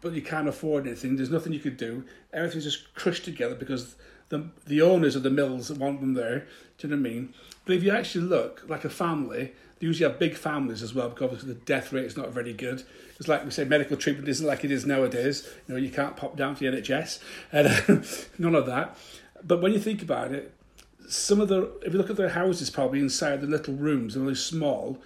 but 0.01 0.13
you 0.13 0.23
can't 0.23 0.49
afford 0.49 0.87
anything. 0.87 1.17
There's 1.17 1.31
nothing 1.31 1.53
you 1.53 1.61
could 1.61 1.77
do. 1.77 2.05
Everything's 2.33 2.65
just 2.65 2.95
crushed 2.95 3.25
together 3.25 3.55
because 3.55 3.97
the 4.29 4.49
the 4.67 4.81
owners 4.81 5.17
of 5.17 5.23
the 5.23 5.31
mills 5.31 5.71
want 5.73 6.01
them 6.01 6.15
there. 6.15 6.47
Do 6.79 6.89
you 6.89 6.95
know 6.95 7.01
what 7.01 7.11
I 7.11 7.13
mean? 7.13 7.35
But 7.65 7.77
if 7.77 7.83
you 7.83 7.91
actually 7.91 8.25
look 8.25 8.65
like 8.69 8.85
a 8.85 8.91
family, 8.91 9.53
they 9.81 9.87
usually 9.87 10.09
have 10.09 10.19
big 10.19 10.37
families 10.37 10.83
as 10.83 10.95
well 10.95 11.09
because 11.09 11.25
obviously 11.25 11.55
the 11.55 11.61
death 11.61 11.93
rate 11.93 12.05
is 12.05 12.17
not 12.17 12.31
very 12.31 12.53
good. 12.53 12.85
It's 13.19 13.29
like 13.29 13.45
we 13.45 13.51
say, 13.51 13.65
medical 13.65 13.97
treatment 13.97 14.29
isn't 14.29 14.47
like 14.47 14.63
it 14.63 14.71
is 14.71 14.85
nowadays. 14.85 15.49
You 15.67 15.75
know, 15.75 15.81
you 15.81 15.91
can't 15.91 16.17
pop 16.17 16.37
down 16.37 16.55
to 16.57 16.71
the 16.71 16.77
NHS 16.77 17.19
and 17.51 18.07
none 18.39 18.55
of 18.55 18.67
that. 18.67 18.97
But 19.43 19.63
when 19.63 19.73
you 19.73 19.79
think 19.79 20.03
about 20.03 20.33
it, 20.33 20.55
some 21.09 21.41
of 21.41 21.49
the 21.49 21.63
if 21.85 21.93
you 21.93 21.99
look 21.99 22.11
at 22.11 22.17
their 22.17 22.31
houses, 22.31 22.71
probably 22.71 23.01
inside 23.01 23.41
the 23.41 23.47
little 23.47 23.75
rooms, 23.75 24.15
they're 24.15 24.23
really 24.23 24.35
small. 24.35 24.99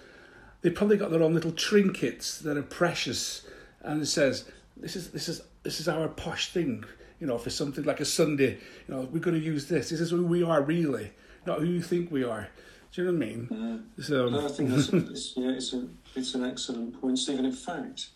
They've 0.61 0.75
probably 0.75 0.97
got 0.97 1.09
their 1.09 1.23
own 1.23 1.33
little 1.33 1.51
trinkets 1.51 2.39
that 2.39 2.57
are 2.57 2.63
precious, 2.63 3.47
and 3.81 4.01
it 4.01 4.07
says, 4.07 4.45
"This 4.75 4.95
is 4.95 5.11
this 5.11 5.29
is 5.29 5.41
this 5.63 5.79
is 5.79 5.87
our 5.87 6.07
posh 6.09 6.51
thing." 6.51 6.83
You 7.19 7.27
know, 7.27 7.37
for 7.37 7.49
something 7.49 7.85
like 7.85 8.01
a 8.01 8.05
Sunday, 8.05 8.57
you 8.87 8.93
know, 8.93 9.07
we're 9.11 9.19
going 9.19 9.39
to 9.39 9.45
use 9.45 9.67
this. 9.67 9.89
This 9.89 10.01
is 10.01 10.11
who 10.11 10.25
we 10.25 10.43
are, 10.43 10.61
really, 10.61 11.11
not 11.45 11.59
who 11.59 11.65
you 11.65 11.81
think 11.81 12.11
we 12.11 12.25
are. 12.25 12.49
Do 12.95 13.03
you 13.03 13.11
know 13.11 13.17
what 13.17 13.25
I 13.25 13.29
mean? 13.29 13.83
Uh, 13.97 14.01
so, 14.01 14.27
um, 14.27 14.33
No, 14.33 14.45
I 14.45 14.47
think 14.47 14.69
that's 14.69 14.93
a, 14.93 14.97
it's, 15.11 15.33
yeah, 15.35 15.49
it's, 15.49 15.73
a, 15.73 15.85
it's 16.15 16.33
an 16.33 16.45
excellent 16.45 17.01
point, 17.01 17.19
Stephen. 17.19 17.43
In 17.43 17.51
fact, 17.51 18.07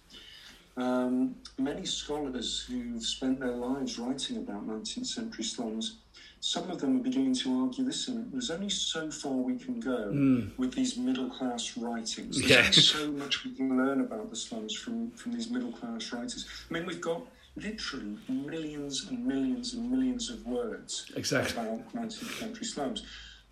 um, 0.78 1.36
many 1.58 1.86
scholars 1.86 2.66
who've 2.66 3.04
spent 3.04 3.42
their 3.42 3.52
lives 3.52 4.00
writing 4.00 4.38
about 4.38 4.66
19th 4.66 5.06
century 5.06 5.44
slums, 5.44 5.98
some 6.40 6.72
of 6.72 6.80
them 6.80 6.96
are 6.96 7.04
beginning 7.04 7.36
to 7.36 7.60
argue 7.60 7.84
listen, 7.84 8.30
there's 8.32 8.50
only 8.50 8.70
so 8.70 9.12
far 9.12 9.34
we 9.34 9.58
can 9.58 9.82
go 9.82 10.12
hmm. 10.12 10.48
with 10.56 10.74
these 10.74 10.96
middle 10.96 11.30
class 11.30 11.76
writings. 11.76 12.42
There's 12.48 12.90
so 12.90 13.12
much 13.12 13.44
we 13.44 13.52
can 13.52 13.76
learn 13.76 14.00
about 14.00 14.30
the 14.30 14.38
slums 14.38 14.74
from, 14.74 15.12
from 15.12 15.34
these 15.34 15.50
middle 15.50 15.74
class 15.74 16.14
writers. 16.14 16.48
I 16.70 16.74
mean, 16.74 16.86
we've 16.86 17.02
got 17.02 17.22
literally 17.58 18.16
millions 18.30 19.08
and 19.10 19.26
millions 19.26 19.74
and 19.74 19.92
millions 19.92 20.30
of 20.30 20.46
words 20.46 21.12
Exactly. 21.18 21.62
about 21.62 21.94
19th 21.94 22.40
century 22.40 22.66
slums. 22.66 23.04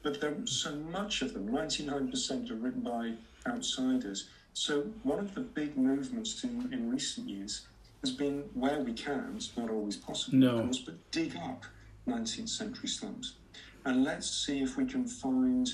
But 0.07 0.21
there, 0.21 0.33
so 0.45 0.73
much 0.73 1.21
of 1.21 1.33
them, 1.33 1.49
99% 1.49 2.49
are 2.49 2.55
written 2.55 2.79
by 2.79 3.11
outsiders. 3.45 4.29
So 4.53 4.83
one 5.03 5.19
of 5.19 5.35
the 5.35 5.41
big 5.41 5.75
movements 5.77 6.39
to, 6.39 6.47
in 6.47 6.89
recent 6.89 7.27
years 7.27 7.67
has 7.99 8.13
been 8.13 8.45
where 8.53 8.79
we 8.79 8.93
can, 8.93 9.33
it's 9.35 9.51
not 9.57 9.69
always 9.69 9.97
possible, 9.97 10.37
No. 10.37 10.59
of 10.59 10.63
course, 10.63 10.79
but 10.79 11.11
dig 11.11 11.35
up 11.35 11.65
19th 12.07 12.47
century 12.47 12.87
slums. 12.87 13.33
And 13.83 14.05
let's 14.05 14.29
see 14.29 14.61
if 14.61 14.77
we 14.77 14.85
can 14.85 15.05
find 15.05 15.69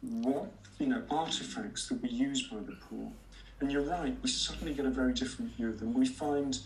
what, 0.00 0.50
you 0.80 0.88
know, 0.88 1.04
artifacts 1.08 1.86
that 1.86 2.02
were 2.02 2.08
used 2.08 2.50
by 2.50 2.56
the 2.56 2.76
poor. 2.90 3.12
And 3.60 3.70
you're 3.70 3.82
right, 3.82 4.16
we 4.20 4.28
suddenly 4.28 4.74
get 4.74 4.86
a 4.86 4.90
very 4.90 5.12
different 5.14 5.54
view 5.54 5.68
of 5.68 5.78
them. 5.78 5.94
We 5.94 6.06
find 6.06 6.58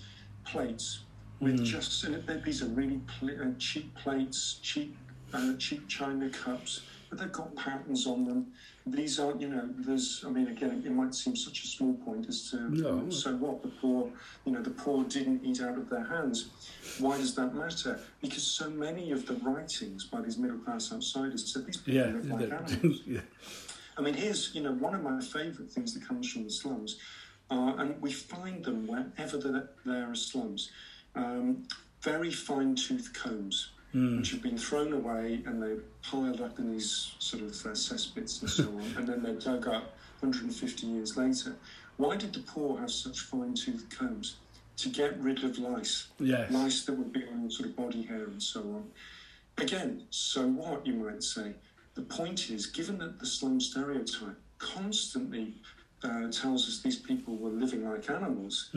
plates 0.46 1.00
with 1.38 1.62
just, 1.66 2.02
and 2.02 2.42
these 2.46 2.62
are 2.62 2.68
really 2.68 3.02
pl- 3.18 3.42
uh, 3.42 3.50
cheap 3.59 3.94
plates, 3.94 4.59
cheap, 4.62 4.96
uh, 5.35 5.52
cheap 5.59 5.87
china 5.87 6.30
cups, 6.30 6.80
but 7.10 7.18
they've 7.18 7.32
got 7.32 7.54
patterns 7.56 8.06
on 8.06 8.24
them. 8.24 8.46
These 8.86 9.18
aren't, 9.18 9.40
you 9.40 9.48
know, 9.48 9.68
there's, 9.78 10.24
I 10.26 10.30
mean, 10.30 10.46
again, 10.46 10.82
it 10.86 10.92
might 10.92 11.14
seem 11.14 11.34
such 11.36 11.64
a 11.64 11.66
small 11.66 11.94
point 11.94 12.28
as 12.28 12.50
to, 12.50 12.70
No. 12.72 13.10
so 13.10 13.34
what, 13.36 13.62
the 13.62 13.68
poor, 13.68 14.08
you 14.46 14.52
know, 14.52 14.62
the 14.62 14.70
poor 14.70 15.04
didn't 15.04 15.44
eat 15.44 15.60
out 15.60 15.76
of 15.76 15.90
their 15.90 16.04
hands. 16.04 16.48
Why 17.00 17.18
does 17.18 17.34
that 17.34 17.54
matter? 17.54 18.00
Because 18.22 18.44
so 18.44 18.70
many 18.70 19.10
of 19.10 19.26
the 19.26 19.34
writings 19.34 20.04
by 20.04 20.22
these 20.22 20.38
middle 20.38 20.58
class 20.58 20.92
outsiders 20.92 21.52
said 21.52 21.66
these 21.66 21.78
people 21.78 21.94
Yeah. 22.00 22.12
live 22.16 22.30
like 22.30 22.52
animals. 22.52 23.02
yeah. 23.06 23.20
I 23.98 24.02
mean, 24.02 24.14
here's 24.14 24.54
you 24.54 24.62
know 24.62 24.72
one 24.72 24.94
of 24.94 25.02
my 25.02 25.20
favourite 25.20 25.70
things 25.70 25.92
that 25.94 26.06
comes 26.06 26.30
from 26.32 26.44
the 26.44 26.50
slums, 26.50 26.96
uh, 27.50 27.74
and 27.76 28.00
we 28.00 28.12
find 28.12 28.64
them 28.64 28.86
wherever 28.86 29.36
there, 29.36 29.68
there 29.84 30.10
are 30.10 30.14
slums. 30.14 30.70
Um, 31.14 31.64
very 32.00 32.30
fine 32.30 32.76
tooth 32.76 33.12
combs, 33.12 33.72
which 33.92 34.31
have 34.31 34.42
been 34.42 34.57
thrown 34.59 34.92
away 34.92 35.42
and 35.46 35.61
they're 35.62 35.83
piled 36.03 36.40
up 36.40 36.59
in 36.59 36.72
these 36.72 37.14
sort 37.18 37.42
of 37.42 37.50
uh, 37.50 37.70
cesspits 37.70 38.40
and 38.40 38.50
so 38.50 38.64
on, 38.68 38.94
and 38.96 39.07
then 39.09 39.22
they're 39.22 39.35
dug 39.35 39.66
up 39.66 39.96
150 40.20 40.87
years 40.87 41.16
later. 41.16 41.57
Why 41.96 42.16
did 42.16 42.33
the 42.33 42.40
poor 42.40 42.79
have 42.79 42.90
such 42.90 43.20
fine 43.20 43.55
tooth 43.55 43.87
combs? 43.96 44.37
To 44.79 44.88
get 44.88 45.18
rid 45.20 45.44
of 45.44 45.59
lice 45.59 46.07
Yes. 46.18 46.50
lice 46.50 46.85
that 46.87 46.94
would 46.94 47.12
be 47.12 47.24
on 47.26 47.50
sort 47.50 47.68
of 47.68 47.76
body 47.76 48.03
hair 48.03 48.24
and 48.24 48.42
so 48.42 48.61
on. 48.61 48.85
Again, 49.59 50.05
so 50.11 50.46
what, 50.46 50.87
you 50.87 50.94
might 50.94 51.22
say? 51.22 51.53
The 51.94 52.03
point 52.03 52.48
is, 52.50 52.64
given 52.66 52.96
that 52.98 53.18
the 53.18 53.26
slum 53.26 53.61
stereotype 53.61 54.38
constantly 54.59 55.55
uh, 56.03 56.31
tells 56.31 56.66
us 56.66 56.81
these 56.83 56.96
people 56.98 57.37
were 57.37 57.50
living 57.50 57.87
like 57.87 58.09
animals, 58.09 58.70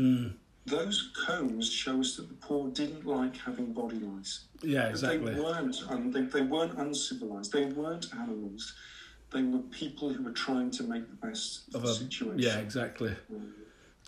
those 0.66 1.12
combs 1.26 1.70
show 1.72 2.00
us 2.00 2.16
that 2.16 2.30
the 2.30 2.36
poor 2.36 2.70
didn't 2.70 3.06
like 3.06 3.36
having 3.38 3.74
body 3.74 3.98
lice. 4.00 4.46
Yeah, 4.62 4.88
exactly. 4.88 5.34
They 5.34 5.40
weren't, 5.42 5.76
un- 5.90 6.12
they, 6.12 6.22
they 6.22 6.42
weren't 6.42 6.78
uncivilized. 6.78 7.52
They 7.52 7.66
weren't 7.66 8.08
animals. 8.14 8.74
They 9.32 9.44
were 9.44 9.60
people 9.60 10.14
who 10.14 10.24
were 10.24 10.32
trying 10.32 10.72
to 10.72 10.84
make 10.84 11.10
the 11.10 11.28
best 11.28 11.64
of 11.70 11.76
Of 11.76 11.82
the 11.84 11.90
a- 11.90 11.94
situation. 11.96 12.40
yeah, 12.40 12.58
exactly. 12.60 13.16
Mm. 13.34 13.50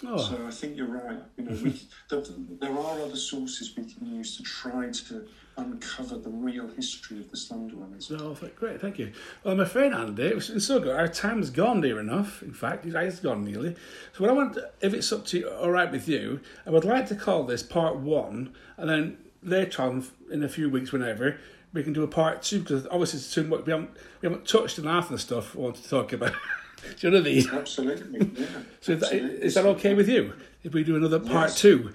Oh, 0.03 0.17
So 0.17 0.45
I 0.45 0.51
think 0.51 0.75
you're 0.75 0.87
right. 0.87 1.19
You 1.37 1.45
know, 1.45 1.57
we, 1.63 1.81
there, 2.09 2.21
there 2.59 2.71
are 2.71 3.01
other 3.01 3.15
sources 3.15 3.73
we 3.77 3.85
can 3.85 4.05
use 4.05 4.35
to 4.37 4.43
try 4.43 4.89
to 4.89 5.27
uncover 5.57 6.17
the 6.17 6.29
real 6.29 6.67
history 6.67 7.19
of 7.19 7.31
the 7.31 7.37
slum 7.37 7.69
dwellers. 7.69 8.07
so 8.07 8.37
great, 8.57 8.81
thank 8.81 8.99
you. 8.99 9.13
Well, 9.43 9.53
I'm 9.53 9.59
afraid, 9.61 9.93
Andy, 9.93 10.23
it's 10.23 10.65
so 10.65 10.79
good. 10.79 10.95
Our 10.95 11.07
time's 11.07 11.49
gone 11.49 11.79
near 11.79 11.99
enough. 11.99 12.43
In 12.43 12.53
fact, 12.53 12.85
it's 12.85 13.19
gone 13.19 13.45
nearly. 13.45 13.75
So, 14.13 14.23
what 14.23 14.29
I 14.29 14.33
want, 14.33 14.57
if 14.81 14.93
it's 14.93 15.11
up 15.13 15.25
to 15.27 15.39
you, 15.39 15.49
all 15.49 15.71
right 15.71 15.89
with 15.89 16.09
you, 16.09 16.41
I 16.65 16.71
would 16.71 16.83
like 16.83 17.07
to 17.07 17.15
call 17.15 17.43
this 17.43 17.63
part 17.63 17.95
one, 17.95 18.53
and 18.75 18.89
then 18.89 19.17
later 19.41 19.81
on, 19.83 20.05
in 20.29 20.43
a 20.43 20.49
few 20.49 20.69
weeks, 20.69 20.91
whenever, 20.91 21.39
we 21.71 21.83
can 21.83 21.93
do 21.93 22.03
a 22.03 22.07
part 22.07 22.41
two 22.41 22.59
because 22.59 22.85
obviously 22.87 23.19
it's 23.19 23.33
too 23.33 23.43
much. 23.43 23.65
We 23.65 23.71
haven't 23.71 23.91
we 24.21 24.29
haven't 24.29 24.47
touched 24.47 24.79
on 24.79 24.85
half 24.85 25.05
of 25.05 25.11
the 25.11 25.19
stuff 25.19 25.55
we 25.55 25.63
want 25.63 25.75
to 25.75 25.89
talk 25.89 26.11
about. 26.13 26.33
do 26.99 27.07
you 27.07 27.11
know 27.11 27.19
what 27.19 27.27
I 27.27 27.31
mean? 27.33 27.49
Absolutely, 27.51 28.27
yeah. 28.41 28.47
So 28.81 28.93
is 28.93 28.99
that, 28.99 29.13
absolutely. 29.13 29.45
is 29.45 29.53
that 29.55 29.65
okay 29.65 29.93
with 29.93 30.07
you 30.09 30.33
if 30.63 30.73
we 30.73 30.83
do 30.83 30.95
another 30.95 31.19
part 31.19 31.49
Yes. 31.49 31.59
two? 31.59 31.91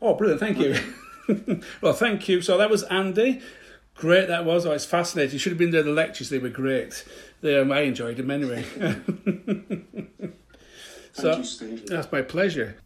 Oh, 0.00 0.14
brilliant! 0.14 0.40
Thank 0.40 0.58
you. 0.58 0.76
well, 1.80 1.92
thank 1.92 2.28
you. 2.28 2.42
So 2.42 2.58
that 2.58 2.68
was 2.70 2.82
Andy. 2.84 3.40
Great, 3.94 4.26
that 4.28 4.44
was. 4.44 4.66
Oh, 4.66 4.72
it's 4.72 4.84
fascinating. 4.86 5.32
You 5.34 5.38
should 5.38 5.52
have 5.52 5.58
been 5.58 5.70
there. 5.70 5.82
The 5.82 5.90
lectures 5.92 6.28
they 6.30 6.38
were 6.38 6.48
great. 6.48 7.04
They, 7.42 7.58
um, 7.58 7.70
I 7.70 7.80
enjoyed 7.80 8.16
them 8.16 8.30
anyway. 8.30 8.62
Thank 10.22 10.34
so 11.12 11.36
you, 11.36 11.44
Steve. 11.44 11.86
that's 11.86 12.10
my 12.10 12.22
pleasure. 12.22 12.76